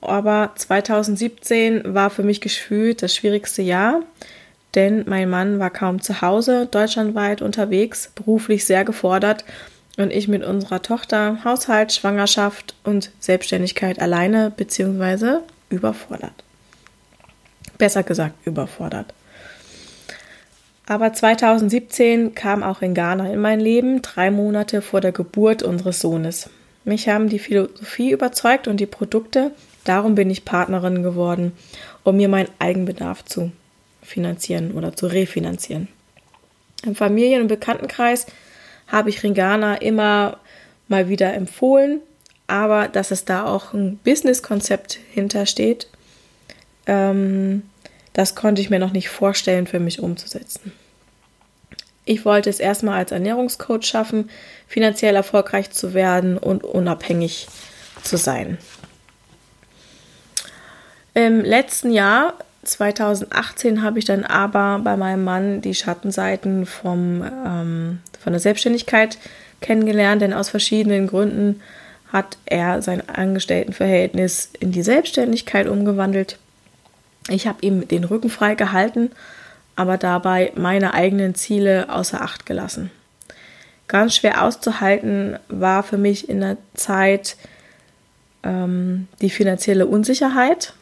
Aber 0.00 0.52
2017 0.56 1.94
war 1.94 2.10
für 2.10 2.22
mich 2.22 2.40
gefühlt 2.40 3.02
das 3.02 3.14
schwierigste 3.14 3.62
Jahr, 3.62 4.02
denn 4.74 5.04
mein 5.06 5.30
Mann 5.30 5.60
war 5.60 5.70
kaum 5.70 6.02
zu 6.02 6.20
Hause, 6.20 6.66
deutschlandweit 6.70 7.42
unterwegs, 7.42 8.10
beruflich 8.14 8.64
sehr 8.64 8.84
gefordert 8.84 9.44
und 9.96 10.10
ich 10.10 10.28
mit 10.28 10.44
unserer 10.44 10.82
Tochter, 10.82 11.44
Haushalt, 11.44 11.92
Schwangerschaft 11.92 12.74
und 12.84 13.10
Selbstständigkeit 13.20 14.00
alleine 14.00 14.50
bzw. 14.50 15.38
überfordert. 15.70 16.44
Besser 17.78 18.02
gesagt, 18.02 18.34
überfordert. 18.46 19.12
Aber 20.86 21.12
2017 21.12 22.34
kam 22.34 22.62
auch 22.62 22.82
in 22.82 22.94
Ghana 22.94 23.32
in 23.32 23.40
mein 23.40 23.60
Leben, 23.60 24.02
drei 24.02 24.30
Monate 24.30 24.82
vor 24.82 25.00
der 25.00 25.12
Geburt 25.12 25.62
unseres 25.62 26.00
Sohnes. 26.00 26.50
Mich 26.84 27.08
haben 27.08 27.30
die 27.30 27.38
Philosophie 27.38 28.10
überzeugt 28.10 28.68
und 28.68 28.78
die 28.78 28.86
Produkte, 28.86 29.52
darum 29.84 30.14
bin 30.14 30.28
ich 30.28 30.44
Partnerin 30.44 31.02
geworden, 31.02 31.52
um 32.02 32.16
mir 32.16 32.28
meinen 32.28 32.50
Eigenbedarf 32.58 33.24
zu 33.24 33.52
finanzieren 34.02 34.72
oder 34.72 34.94
zu 34.94 35.06
refinanzieren. 35.06 35.88
Im 36.84 36.94
Familien- 36.94 37.40
und 37.40 37.48
Bekanntenkreis 37.48 38.26
habe 38.86 39.10
ich 39.10 39.22
Ringana 39.22 39.76
immer 39.76 40.38
mal 40.88 41.08
wieder 41.08 41.32
empfohlen, 41.34 42.00
aber 42.46 42.88
dass 42.88 43.10
es 43.10 43.24
da 43.24 43.46
auch 43.46 43.72
ein 43.72 43.98
Businesskonzept 44.04 44.98
hintersteht, 45.12 45.88
ähm, 46.86 47.62
das 48.12 48.34
konnte 48.34 48.62
ich 48.62 48.70
mir 48.70 48.78
noch 48.78 48.92
nicht 48.92 49.08
vorstellen, 49.08 49.66
für 49.66 49.80
mich 49.80 50.00
umzusetzen. 50.00 50.72
Ich 52.04 52.24
wollte 52.24 52.50
es 52.50 52.60
erstmal 52.60 52.98
als 52.98 53.12
Ernährungscoach 53.12 53.82
schaffen, 53.82 54.30
finanziell 54.68 55.16
erfolgreich 55.16 55.70
zu 55.70 55.94
werden 55.94 56.36
und 56.36 56.62
unabhängig 56.62 57.48
zu 58.02 58.16
sein. 58.18 58.58
Im 61.14 61.40
letzten 61.40 61.90
Jahr, 61.90 62.34
2018, 62.64 63.82
habe 63.82 63.98
ich 63.98 64.04
dann 64.04 64.24
aber 64.24 64.80
bei 64.82 64.96
meinem 64.96 65.24
Mann 65.24 65.60
die 65.60 65.74
Schattenseiten 65.74 66.66
vom, 66.66 67.22
ähm, 67.22 67.98
von 68.20 68.32
der 68.32 68.40
Selbstständigkeit 68.40 69.18
kennengelernt, 69.60 70.22
denn 70.22 70.32
aus 70.32 70.50
verschiedenen 70.50 71.06
Gründen 71.06 71.60
hat 72.12 72.38
er 72.46 72.80
sein 72.82 73.08
Angestelltenverhältnis 73.08 74.50
in 74.60 74.72
die 74.72 74.82
Selbstständigkeit 74.82 75.66
umgewandelt. 75.66 76.38
Ich 77.28 77.46
habe 77.46 77.58
ihm 77.62 77.88
den 77.88 78.04
Rücken 78.04 78.30
frei 78.30 78.54
gehalten, 78.54 79.10
aber 79.76 79.96
dabei 79.96 80.52
meine 80.54 80.94
eigenen 80.94 81.34
Ziele 81.34 81.86
außer 81.88 82.20
Acht 82.20 82.46
gelassen. 82.46 82.90
Ganz 83.88 84.16
schwer 84.16 84.42
auszuhalten 84.42 85.38
war 85.48 85.82
für 85.82 85.98
mich 85.98 86.28
in 86.28 86.40
der 86.40 86.56
Zeit 86.74 87.36
ähm, 88.42 89.08
die 89.20 89.30
finanzielle 89.30 89.86
Unsicherheit. 89.86 90.74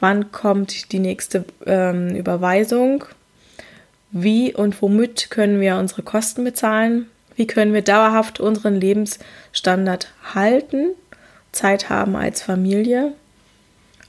Wann 0.00 0.32
kommt 0.32 0.92
die 0.92 0.98
nächste 0.98 1.44
ähm, 1.66 2.16
Überweisung? 2.16 3.04
Wie 4.10 4.54
und 4.54 4.80
womit 4.82 5.30
können 5.30 5.60
wir 5.60 5.76
unsere 5.76 6.02
Kosten 6.02 6.42
bezahlen? 6.42 7.06
Wie 7.36 7.46
können 7.46 7.72
wir 7.72 7.82
dauerhaft 7.82 8.40
unseren 8.40 8.74
Lebensstandard 8.74 10.12
halten, 10.34 10.90
Zeit 11.52 11.88
haben 11.88 12.16
als 12.16 12.42
Familie? 12.42 13.12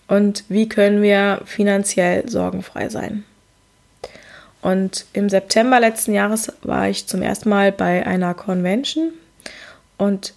Und 0.08 0.44
wie 0.50 0.68
können 0.68 1.02
wir 1.02 1.42
finanziell 1.46 2.28
sorgenfrei 2.28 2.90
sein? 2.90 3.24
Und 4.62 5.06
im 5.14 5.30
September 5.30 5.80
letzten 5.80 6.14
Jahres 6.14 6.52
war 6.62 6.90
ich 6.90 7.08
zum 7.08 7.22
ersten 7.22 7.50
Mal 7.50 7.72
bei 7.72 8.06
einer 8.06 8.34
Convention 8.34 9.12
und 9.98 10.34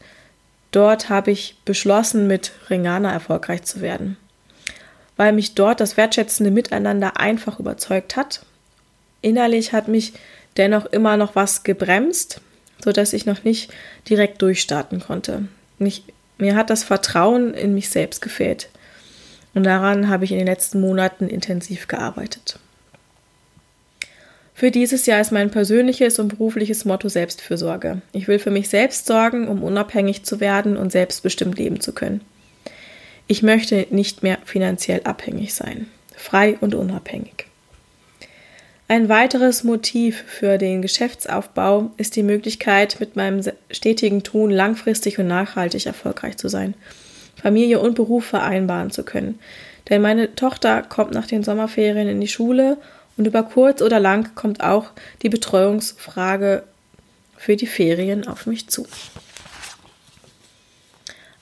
dort 0.70 1.10
habe 1.10 1.30
ich 1.30 1.58
beschlossen, 1.64 2.26
mit 2.26 2.52
Ringana 2.70 3.12
erfolgreich 3.12 3.64
zu 3.64 3.80
werden, 3.80 4.16
weil 5.16 5.32
mich 5.32 5.54
dort 5.54 5.80
das 5.80 5.96
wertschätzende 5.96 6.50
Miteinander 6.50 7.18
einfach 7.18 7.60
überzeugt 7.60 8.16
hat. 8.16 8.44
Innerlich 9.20 9.72
hat 9.72 9.88
mich 9.88 10.12
dennoch 10.56 10.86
immer 10.86 11.16
noch 11.16 11.34
was 11.34 11.62
gebremst, 11.62 12.40
sodass 12.82 13.12
ich 13.12 13.26
noch 13.26 13.44
nicht 13.44 13.72
direkt 14.08 14.42
durchstarten 14.42 15.00
konnte. 15.00 15.48
Mich, 15.78 16.04
mir 16.38 16.56
hat 16.56 16.70
das 16.70 16.84
Vertrauen 16.84 17.54
in 17.54 17.74
mich 17.74 17.88
selbst 17.90 18.20
gefehlt. 18.20 18.68
Und 19.54 19.64
daran 19.64 20.08
habe 20.08 20.24
ich 20.24 20.32
in 20.32 20.38
den 20.38 20.48
letzten 20.48 20.80
Monaten 20.80 21.28
intensiv 21.28 21.86
gearbeitet. 21.86 22.58
Für 24.52 24.70
dieses 24.70 25.06
Jahr 25.06 25.20
ist 25.20 25.32
mein 25.32 25.50
persönliches 25.50 26.18
und 26.18 26.28
berufliches 26.28 26.84
Motto 26.84 27.08
Selbstfürsorge. 27.08 28.02
Ich 28.12 28.28
will 28.28 28.38
für 28.38 28.52
mich 28.52 28.68
selbst 28.68 29.06
sorgen, 29.06 29.48
um 29.48 29.62
unabhängig 29.62 30.24
zu 30.24 30.38
werden 30.38 30.76
und 30.76 30.92
selbstbestimmt 30.92 31.58
leben 31.58 31.80
zu 31.80 31.92
können. 31.92 32.20
Ich 33.26 33.42
möchte 33.42 33.86
nicht 33.90 34.22
mehr 34.22 34.38
finanziell 34.44 35.00
abhängig 35.04 35.54
sein, 35.54 35.86
frei 36.14 36.58
und 36.60 36.74
unabhängig. 36.74 37.46
Ein 38.86 39.08
weiteres 39.08 39.64
Motiv 39.64 40.24
für 40.26 40.58
den 40.58 40.82
Geschäftsaufbau 40.82 41.90
ist 41.96 42.16
die 42.16 42.22
Möglichkeit, 42.22 43.00
mit 43.00 43.16
meinem 43.16 43.40
stetigen 43.70 44.22
Tun 44.22 44.50
langfristig 44.50 45.18
und 45.18 45.26
nachhaltig 45.26 45.86
erfolgreich 45.86 46.36
zu 46.36 46.48
sein, 46.48 46.74
Familie 47.40 47.80
und 47.80 47.94
Beruf 47.94 48.26
vereinbaren 48.26 48.90
zu 48.90 49.02
können. 49.02 49.38
Denn 49.88 50.02
meine 50.02 50.34
Tochter 50.34 50.82
kommt 50.82 51.12
nach 51.12 51.26
den 51.26 51.42
Sommerferien 51.42 52.08
in 52.08 52.20
die 52.20 52.28
Schule 52.28 52.76
und 53.16 53.26
über 53.26 53.42
kurz 53.42 53.80
oder 53.80 54.00
lang 54.00 54.34
kommt 54.34 54.62
auch 54.62 54.90
die 55.22 55.30
Betreuungsfrage 55.30 56.64
für 57.38 57.56
die 57.56 57.66
Ferien 57.66 58.26
auf 58.26 58.46
mich 58.46 58.68
zu. 58.68 58.86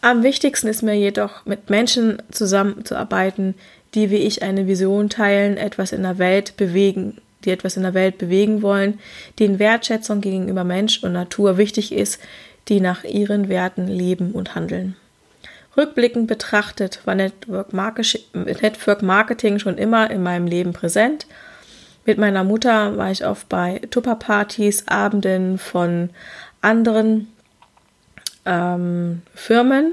Am 0.03 0.23
wichtigsten 0.23 0.67
ist 0.67 0.83
mir 0.83 0.95
jedoch, 0.95 1.47
mit 1.47 1.71
Menschen 1.71 2.23
zusammenzuarbeiten, 2.31 3.55
die 3.95 4.11
wie 4.11 4.17
ich 4.17 4.43
eine 4.43 4.67
Vision 4.67 5.09
teilen, 5.09 5.57
etwas 5.57 5.93
in 5.93 6.03
der 6.03 6.19
Welt 6.19 6.57
bewegen, 6.59 7.23
die 7.45 7.51
etwas 7.51 7.79
in 7.79 7.83
der 7.85 7.95
Welt 7.95 8.19
bewegen 8.19 8.61
wollen, 8.61 9.01
denen 9.39 9.59
Wertschätzung 9.59 10.21
gegenüber 10.21 10.65
Mensch 10.65 11.03
und 11.03 11.13
Natur 11.13 11.57
wichtig 11.57 11.93
ist, 11.93 12.21
die 12.69 12.81
nach 12.81 13.05
ihren 13.05 13.49
Werten 13.49 13.89
leben 13.89 14.33
und 14.33 14.55
handeln. 14.55 14.97
Rückblickend 15.77 16.27
betrachtet 16.27 17.01
war 17.07 17.15
Network 17.15 17.73
Marketing 19.03 19.59
schon 19.59 19.79
immer 19.79 20.11
in 20.11 20.23
meinem 20.23 20.47
Leben 20.47 20.75
präsent 20.75 21.27
mit 22.05 22.19
meiner 22.19 22.43
Mutter 22.43 22.97
war 22.97 23.11
ich 23.11 23.25
oft 23.25 23.49
bei 23.49 23.81
Tupperpartys, 23.91 24.89
Abenden 24.89 25.59
von 25.59 26.11
anderen 26.61 27.29
ähm, 28.45 29.23
Firmen 29.35 29.93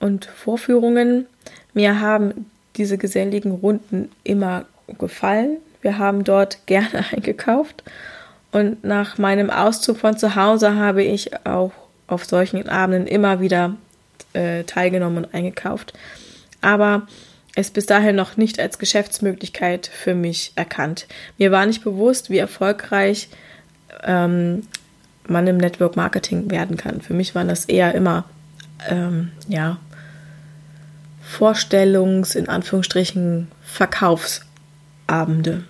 und 0.00 0.24
Vorführungen. 0.26 1.26
Mir 1.74 2.00
haben 2.00 2.50
diese 2.76 2.98
geselligen 2.98 3.52
Runden 3.52 4.10
immer 4.24 4.64
gefallen. 4.98 5.58
Wir 5.80 5.98
haben 5.98 6.24
dort 6.24 6.58
gerne 6.66 7.04
eingekauft. 7.12 7.82
Und 8.50 8.84
nach 8.84 9.16
meinem 9.16 9.50
Auszug 9.50 9.98
von 9.98 10.16
zu 10.18 10.36
Hause 10.36 10.76
habe 10.76 11.02
ich 11.02 11.46
auch 11.46 11.72
auf 12.06 12.26
solchen 12.26 12.68
Abenden 12.68 13.06
immer 13.06 13.40
wieder 13.40 13.76
äh, 14.34 14.64
teilgenommen 14.64 15.24
und 15.24 15.34
eingekauft. 15.34 15.94
Aber 16.60 17.06
es 17.54 17.70
bis 17.70 17.86
dahin 17.86 18.16
noch 18.16 18.36
nicht 18.36 18.60
als 18.60 18.78
Geschäftsmöglichkeit 18.78 19.86
für 19.86 20.14
mich 20.14 20.52
erkannt. 20.54 21.06
Mir 21.38 21.50
war 21.50 21.66
nicht 21.66 21.84
bewusst, 21.84 22.30
wie 22.30 22.38
erfolgreich 22.38 23.28
ähm, 24.04 24.66
man 25.28 25.46
im 25.46 25.56
Network 25.56 25.96
Marketing 25.96 26.50
werden 26.50 26.76
kann. 26.76 27.00
Für 27.00 27.14
mich 27.14 27.34
waren 27.34 27.48
das 27.48 27.66
eher 27.66 27.94
immer 27.94 28.24
ähm, 28.88 29.30
ja 29.48 29.78
Vorstellungs 31.22 32.34
in 32.34 32.48
Anführungsstrichen 32.48 33.48
Verkaufsabende. 33.62 35.64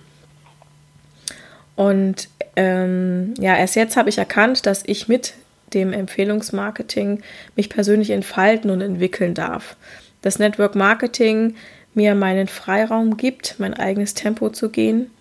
Und 1.75 2.27
ähm, 2.55 3.33
ja, 3.39 3.55
erst 3.55 3.75
jetzt 3.75 3.97
habe 3.97 4.09
ich 4.09 4.17
erkannt, 4.17 4.65
dass 4.65 4.83
ich 4.85 5.07
mit 5.07 5.33
dem 5.73 5.93
Empfehlungsmarketing 5.93 7.23
mich 7.55 7.69
persönlich 7.69 8.11
entfalten 8.11 8.69
und 8.69 8.81
entwickeln 8.81 9.33
darf 9.33 9.75
das 10.23 10.39
Network 10.39 10.73
Marketing 10.73 11.55
mir 11.93 12.15
meinen 12.15 12.47
Freiraum 12.47 13.17
gibt, 13.17 13.55
mein 13.59 13.75
eigenes 13.75 14.15
Tempo 14.15 14.49
zu 14.49 14.69
gehen, 14.69 15.11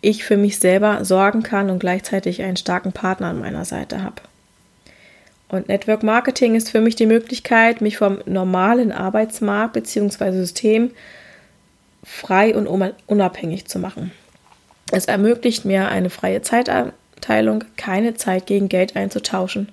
ich 0.00 0.24
für 0.24 0.36
mich 0.36 0.58
selber 0.58 1.04
sorgen 1.04 1.42
kann 1.42 1.70
und 1.70 1.78
gleichzeitig 1.78 2.42
einen 2.42 2.56
starken 2.56 2.92
Partner 2.92 3.28
an 3.28 3.40
meiner 3.40 3.64
Seite 3.64 4.02
habe. 4.02 4.22
Und 5.48 5.68
Network 5.68 6.02
Marketing 6.02 6.54
ist 6.54 6.70
für 6.70 6.80
mich 6.80 6.94
die 6.94 7.06
Möglichkeit, 7.06 7.80
mich 7.80 7.96
vom 7.96 8.18
normalen 8.26 8.92
Arbeitsmarkt 8.92 9.72
bzw. 9.72 10.32
System 10.32 10.90
frei 12.04 12.54
und 12.54 12.66
unabhängig 13.06 13.66
zu 13.66 13.78
machen. 13.78 14.12
Es 14.92 15.06
ermöglicht 15.06 15.64
mir 15.64 15.88
eine 15.88 16.10
freie 16.10 16.42
Zeitanteilung, 16.42 17.64
keine 17.76 18.14
Zeit 18.14 18.46
gegen 18.46 18.68
Geld 18.68 18.96
einzutauschen 18.96 19.68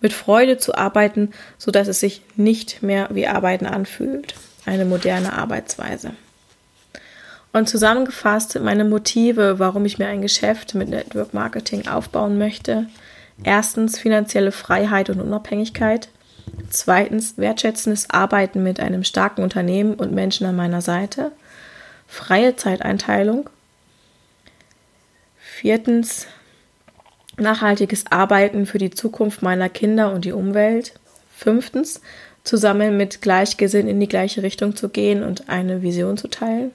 mit 0.00 0.12
Freude 0.12 0.58
zu 0.58 0.74
arbeiten, 0.74 1.32
sodass 1.58 1.88
es 1.88 2.00
sich 2.00 2.22
nicht 2.36 2.82
mehr 2.82 3.08
wie 3.10 3.26
Arbeiten 3.26 3.66
anfühlt. 3.66 4.34
Eine 4.66 4.84
moderne 4.84 5.32
Arbeitsweise. 5.32 6.12
Und 7.52 7.68
zusammengefasst 7.68 8.58
meine 8.60 8.84
Motive, 8.84 9.58
warum 9.58 9.84
ich 9.84 9.98
mir 9.98 10.06
ein 10.06 10.22
Geschäft 10.22 10.74
mit 10.74 10.88
Network 10.88 11.34
Marketing 11.34 11.88
aufbauen 11.88 12.38
möchte. 12.38 12.86
Erstens 13.42 13.98
finanzielle 13.98 14.52
Freiheit 14.52 15.10
und 15.10 15.20
Unabhängigkeit. 15.20 16.08
Zweitens 16.68 17.38
wertschätzendes 17.38 18.10
Arbeiten 18.10 18.62
mit 18.62 18.78
einem 18.78 19.02
starken 19.02 19.42
Unternehmen 19.42 19.94
und 19.94 20.12
Menschen 20.12 20.46
an 20.46 20.54
meiner 20.56 20.80
Seite. 20.80 21.32
Freie 22.06 22.54
Zeiteinteilung. 22.54 23.50
Viertens 25.38 26.26
nachhaltiges 27.36 28.04
Arbeiten 28.10 28.66
für 28.66 28.78
die 28.78 28.90
Zukunft 28.90 29.42
meiner 29.42 29.68
Kinder 29.68 30.12
und 30.12 30.24
die 30.24 30.32
Umwelt. 30.32 30.94
Fünftens, 31.34 32.00
zusammen 32.44 32.96
mit 32.96 33.22
Gleichgesinnten 33.22 33.90
in 33.90 34.00
die 34.00 34.08
gleiche 34.08 34.42
Richtung 34.42 34.76
zu 34.76 34.88
gehen 34.88 35.22
und 35.24 35.48
eine 35.48 35.82
Vision 35.82 36.16
zu 36.16 36.28
teilen. 36.28 36.72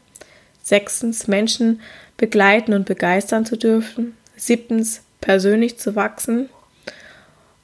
Sechstens, 0.66 1.28
Menschen 1.28 1.80
begleiten 2.18 2.74
und 2.74 2.86
begeistern 2.86 3.46
zu 3.46 3.56
dürfen. 3.56 4.18
Siebtens, 4.36 5.04
persönlich 5.22 5.78
zu 5.78 5.96
wachsen. 5.96 6.50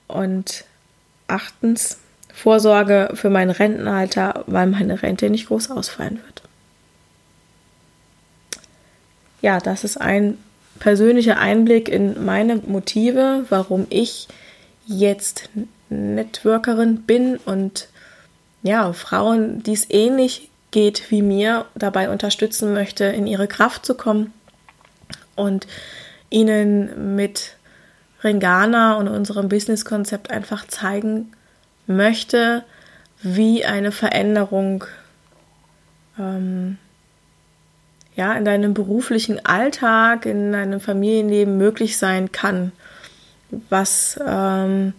Und 0.07 0.65
achtens, 1.27 1.97
Vorsorge 2.31 3.09
für 3.15 3.29
mein 3.29 3.49
Rentenalter, 3.49 4.43
weil 4.45 4.67
meine 4.67 5.01
Rente 5.01 5.29
nicht 5.29 5.47
groß 5.47 5.71
ausfallen 5.71 6.21
wird. 6.23 6.43
Ja, 9.41 9.59
das 9.59 9.83
ist 9.83 9.97
ein 9.97 10.37
persönlicher 10.79 11.39
Einblick 11.39 11.89
in 11.89 12.23
meine 12.23 12.57
Motive, 12.57 13.45
warum 13.49 13.87
ich 13.89 14.27
jetzt 14.85 15.49
Networkerin 15.89 17.01
bin 17.01 17.37
und 17.37 17.87
ja, 18.61 18.93
Frauen, 18.93 19.63
die 19.63 19.73
es 19.73 19.89
ähnlich 19.89 20.50
geht 20.71 21.11
wie 21.11 21.21
mir, 21.21 21.65
dabei 21.75 22.09
unterstützen 22.09 22.73
möchte, 22.73 23.05
in 23.05 23.27
ihre 23.27 23.47
Kraft 23.47 23.85
zu 23.85 23.95
kommen 23.95 24.33
und 25.35 25.67
ihnen 26.29 27.15
mit 27.15 27.55
Ringana 28.23 28.95
und 28.95 29.07
unserem 29.07 29.49
Business-Konzept 29.49 30.31
einfach 30.31 30.67
zeigen 30.67 31.33
möchte, 31.87 32.63
wie 33.21 33.65
eine 33.65 33.91
Veränderung 33.91 34.85
ähm, 36.17 36.77
ja, 38.15 38.33
in 38.33 38.45
deinem 38.45 38.73
beruflichen 38.73 39.45
Alltag, 39.45 40.25
in 40.25 40.51
deinem 40.51 40.79
Familienleben 40.79 41.57
möglich 41.57 41.97
sein 41.97 42.31
kann. 42.31 42.71
Was, 43.69 44.19
ähm, 44.25 44.93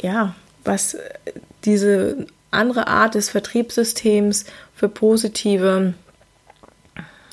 ja, 0.00 0.34
was 0.64 0.96
diese 1.64 2.26
andere 2.54 2.86
Art 2.86 3.14
des 3.14 3.30
Vertriebssystems 3.30 4.46
für 4.74 4.88
positive 4.88 5.94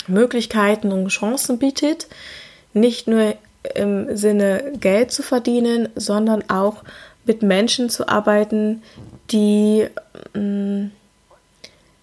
Möglichkeiten 0.06 0.92
und 0.92 1.08
Chancen 1.08 1.58
bietet. 1.58 2.08
Nicht 2.72 3.06
nur 3.06 3.34
im 3.74 4.16
Sinne 4.16 4.72
Geld 4.80 5.12
zu 5.12 5.22
verdienen, 5.22 5.88
sondern 5.94 6.48
auch 6.50 6.82
mit 7.24 7.42
Menschen 7.42 7.88
zu 7.88 8.08
arbeiten, 8.08 8.82
die, 9.30 9.86
mm, 10.34 10.86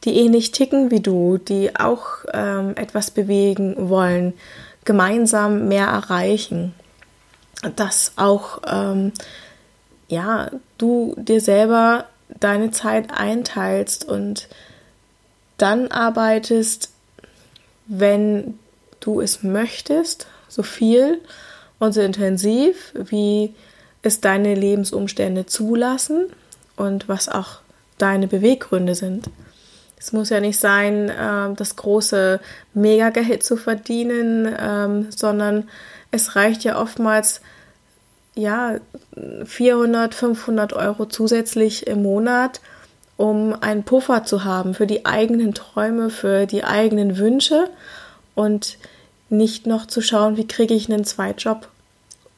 die 0.05 0.15
ähnlich 0.17 0.51
ticken 0.51 0.91
wie 0.91 1.01
du, 1.01 1.37
die 1.37 1.75
auch 1.75 2.23
ähm, 2.33 2.73
etwas 2.75 3.11
bewegen 3.11 3.89
wollen, 3.89 4.33
gemeinsam 4.85 5.67
mehr 5.67 5.87
erreichen. 5.87 6.73
Dass 7.75 8.13
auch 8.15 8.61
ähm, 8.65 9.11
ja, 10.07 10.49
du 10.77 11.15
dir 11.17 11.41
selber 11.41 12.05
deine 12.39 12.71
Zeit 12.71 13.11
einteilst 13.11 14.05
und 14.05 14.47
dann 15.57 15.87
arbeitest, 15.89 16.91
wenn 17.87 18.59
du 18.99 19.21
es 19.21 19.43
möchtest, 19.43 20.27
so 20.47 20.63
viel 20.63 21.21
und 21.79 21.93
so 21.93 22.01
intensiv, 22.01 22.93
wie 22.93 23.53
es 24.01 24.21
deine 24.21 24.55
Lebensumstände 24.55 25.45
zulassen 25.45 26.27
und 26.75 27.09
was 27.09 27.27
auch 27.27 27.59
deine 27.97 28.27
Beweggründe 28.27 28.95
sind. 28.95 29.29
Es 29.99 30.13
muss 30.13 30.29
ja 30.29 30.39
nicht 30.39 30.59
sein, 30.59 31.09
äh, 31.09 31.53
das 31.55 31.75
große 31.75 32.39
Mega-Gehalt 32.73 33.43
zu 33.43 33.57
verdienen, 33.57 34.47
ähm, 34.57 35.07
sondern 35.09 35.67
es 36.11 36.37
reicht 36.37 36.63
ja 36.63 36.81
oftmals, 36.81 37.41
ja, 38.35 38.75
400, 39.45 40.13
500 40.13 40.73
Euro 40.73 41.05
zusätzlich 41.05 41.87
im 41.87 42.03
Monat, 42.03 42.61
um 43.17 43.53
einen 43.59 43.83
Puffer 43.83 44.23
zu 44.23 44.43
haben 44.43 44.73
für 44.73 44.87
die 44.87 45.05
eigenen 45.05 45.53
Träume, 45.53 46.09
für 46.09 46.45
die 46.45 46.63
eigenen 46.63 47.17
Wünsche 47.17 47.69
und 48.35 48.77
nicht 49.29 49.67
noch 49.67 49.85
zu 49.85 50.01
schauen, 50.01 50.37
wie 50.37 50.47
kriege 50.47 50.73
ich 50.73 50.91
einen 50.91 51.03
Zweitjob 51.03 51.67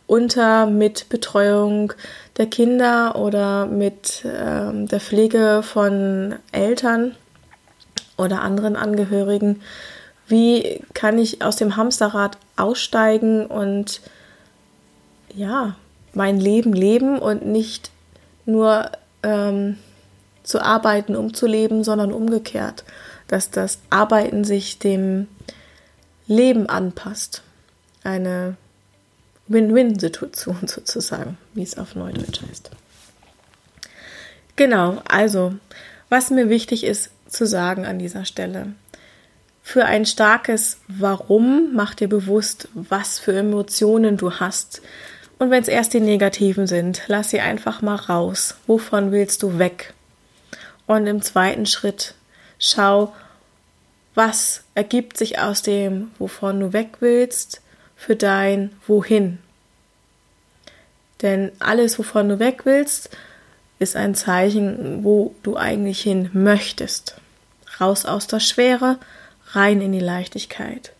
unter 0.08 0.66
mit 0.66 1.08
Betreuung 1.08 1.94
der 2.38 2.48
Kinder 2.48 3.16
oder 3.16 3.66
mit 3.66 4.26
ähm, 4.26 4.88
der 4.88 5.00
Pflege 5.00 5.62
von 5.64 6.36
Eltern 6.52 7.16
oder 8.18 8.42
anderen 8.42 8.76
Angehörigen. 8.76 9.62
Wie 10.28 10.82
kann 10.94 11.18
ich 11.18 11.42
aus 11.44 11.56
dem 11.56 11.78
Hamsterrad 11.78 12.38
aussteigen 12.58 13.46
und 13.46 14.02
ja, 15.36 15.76
mein 16.14 16.40
Leben 16.40 16.74
leben 16.74 17.20
und 17.20 17.46
nicht 17.46 17.92
nur 18.46 18.92
ähm, 19.24 19.78
zu 20.44 20.62
arbeiten, 20.62 21.16
um 21.16 21.34
zu 21.34 21.48
leben, 21.48 21.84
sondern 21.84 22.12
umgekehrt, 22.12 22.84
dass 23.28 23.52
das 23.52 23.80
Arbeiten 23.90 24.44
sich 24.44 24.80
dem 24.80 25.28
Leben 26.28 26.68
anpasst. 26.68 27.44
Eine 28.04 28.58
Win-Win-Situation 29.48 30.60
sozusagen, 30.68 31.38
wie 31.54 31.64
es 31.64 31.78
auf 31.78 31.96
Neudeutsch 31.96 32.42
heißt. 32.50 32.72
Genau, 34.56 35.02
also, 35.08 35.56
was 36.10 36.30
mir 36.30 36.50
wichtig 36.50 36.84
ist 36.84 37.12
zu 37.28 37.46
sagen 37.46 37.86
an 37.86 38.00
dieser 38.00 38.26
Stelle. 38.26 38.74
Für 39.64 39.86
ein 39.86 40.06
starkes 40.06 40.80
Warum 40.88 41.74
mach 41.74 41.94
dir 41.96 42.10
bewusst, 42.10 42.68
was 42.74 43.20
für 43.20 43.34
Emotionen 43.34 44.18
du 44.18 44.34
hast. 44.34 44.82
Und 45.42 45.50
wenn 45.50 45.64
es 45.64 45.68
erst 45.68 45.96
die 45.96 46.00
negativen 46.02 46.68
sind, 46.68 47.02
lass 47.08 47.32
sie 47.32 47.40
einfach 47.40 47.82
mal 47.82 47.96
raus. 47.96 48.58
Wovon 48.68 49.12
willst 49.12 49.42
du 49.42 49.58
weg? 49.58 49.96
Und 50.86 51.08
im 51.08 51.24
zweiten 51.24 51.66
Schritt 51.66 52.14
schau, 52.60 53.12
was 54.14 54.62
ergibt 54.76 55.18
sich 55.18 55.40
aus 55.40 55.64
dem, 55.64 56.12
wovon 56.20 56.60
du 56.60 56.74
weg 56.74 56.98
willst, 57.00 57.62
für 57.96 58.16
dein 58.16 58.72
Wohin. 58.86 59.40
Denn 61.24 61.52
alles, 61.58 61.98
wovon 61.98 62.30
du 62.30 62.38
weg 62.38 62.68
willst, 62.68 63.10
ist 63.80 63.96
ein 63.96 64.14
Zeichen, 64.14 65.04
wo 65.04 65.34
du 65.42 65.58
eigentlich 65.58 66.02
hin 66.02 66.30
möchtest. 66.34 67.16
Raus 67.80 68.06
aus 68.06 68.28
der 68.28 68.42
Schwere, 68.42 69.00
rein 69.54 69.82
in 69.82 69.92
die 69.92 70.00
Leichtigkeit. 70.02 70.92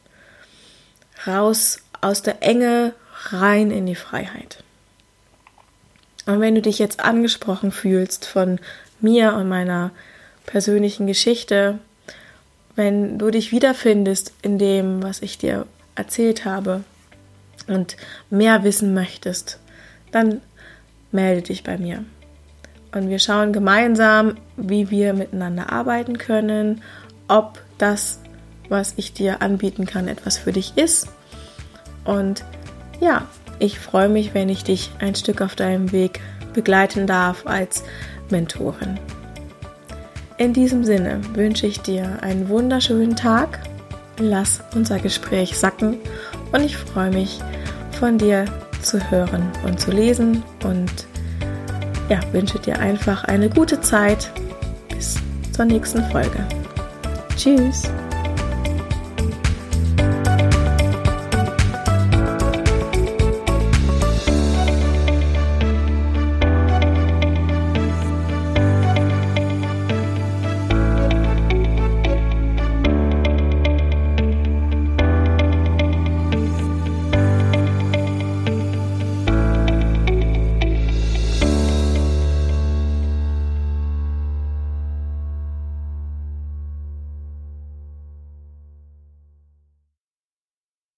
Raus 1.28 1.84
aus 2.02 2.24
der 2.24 2.42
Enge, 2.42 2.96
rein 3.30 3.72
in 3.72 3.86
die 3.86 3.96
Freiheit. 3.96 4.64
Und 6.26 6.40
wenn 6.40 6.56
du 6.56 6.62
dich 6.62 6.80
jetzt 6.80 7.00
angesprochen 7.00 7.72
fühlst 7.72 8.26
von 8.26 8.60
mir 9.00 9.34
und 9.34 9.50
meiner 9.50 9.92
persönlichen 10.46 11.08
Geschichte, 11.08 11.80
wenn 12.76 13.18
du 13.18 13.32
dich 13.32 13.52
wiederfindest 13.52 14.34
in 14.42 14.58
dem, 14.58 15.04
was 15.04 15.22
ich 15.22 15.38
dir 15.38 15.66
erzählt 15.96 16.46
habe 16.46 16.84
und 17.68 17.98
mehr 18.30 18.64
wissen 18.64 18.94
möchtest, 18.94 19.60
dann 20.12 20.42
melde 21.12 21.42
dich 21.42 21.64
bei 21.64 21.78
mir. 21.78 22.06
Und 22.94 23.10
wir 23.10 23.20
schauen 23.20 23.54
gemeinsam, 23.54 24.36
wie 24.58 24.90
wir 24.90 25.14
miteinander 25.14 25.72
arbeiten 25.72 26.18
können, 26.18 26.82
ob 27.28 27.62
das, 27.78 28.20
was 28.70 28.94
ich 28.98 29.14
dir 29.14 29.42
anbieten 29.42 29.86
kann, 29.86 30.08
etwas 30.08 30.38
für 30.38 30.52
dich 30.52 30.78
ist. 30.78 31.08
Und 32.04 32.44
ja, 33.02 33.28
ich 33.60 33.80
freue 33.80 34.08
mich, 34.08 34.34
wenn 34.34 34.48
ich 34.48 34.64
dich 34.64 34.92
ein 35.00 35.16
Stück 35.16 35.42
auf 35.42 35.56
deinem 35.56 35.92
Weg 35.92 36.22
begleiten 36.54 37.08
darf 37.08 37.46
als 37.46 37.84
Mentorin. 38.30 38.98
In 40.38 40.54
diesem 40.54 40.84
Sinne 40.84 41.22
wünsche 41.34 41.68
ich 41.68 41.82
dir 41.82 42.20
einen 42.22 42.48
wunderschönen 42.50 43.16
Tag. 43.16 43.60
Lass 44.18 44.62
unser 44.74 45.00
Gespräch 45.00 45.58
sacken 45.58 45.98
und 46.52 46.64
ich 46.64 46.78
freue 46.78 47.12
mich, 47.12 47.40
von 48.00 48.18
dir 48.18 48.46
zu 48.82 49.12
hören 49.12 49.52
und 49.66 49.80
zu 49.80 49.92
lesen 49.92 50.44
und 50.64 50.92
ja, 52.10 52.20
wünsche 52.32 52.60
dir 52.60 52.80
einfach 52.80 53.24
eine 53.26 53.50
gute 53.50 53.80
Zeit. 53.82 54.32
Bis 54.90 55.16
zur 55.52 55.66
nächsten 55.66 56.04
Folge. 56.10 56.46
Tschüss. 57.38 57.92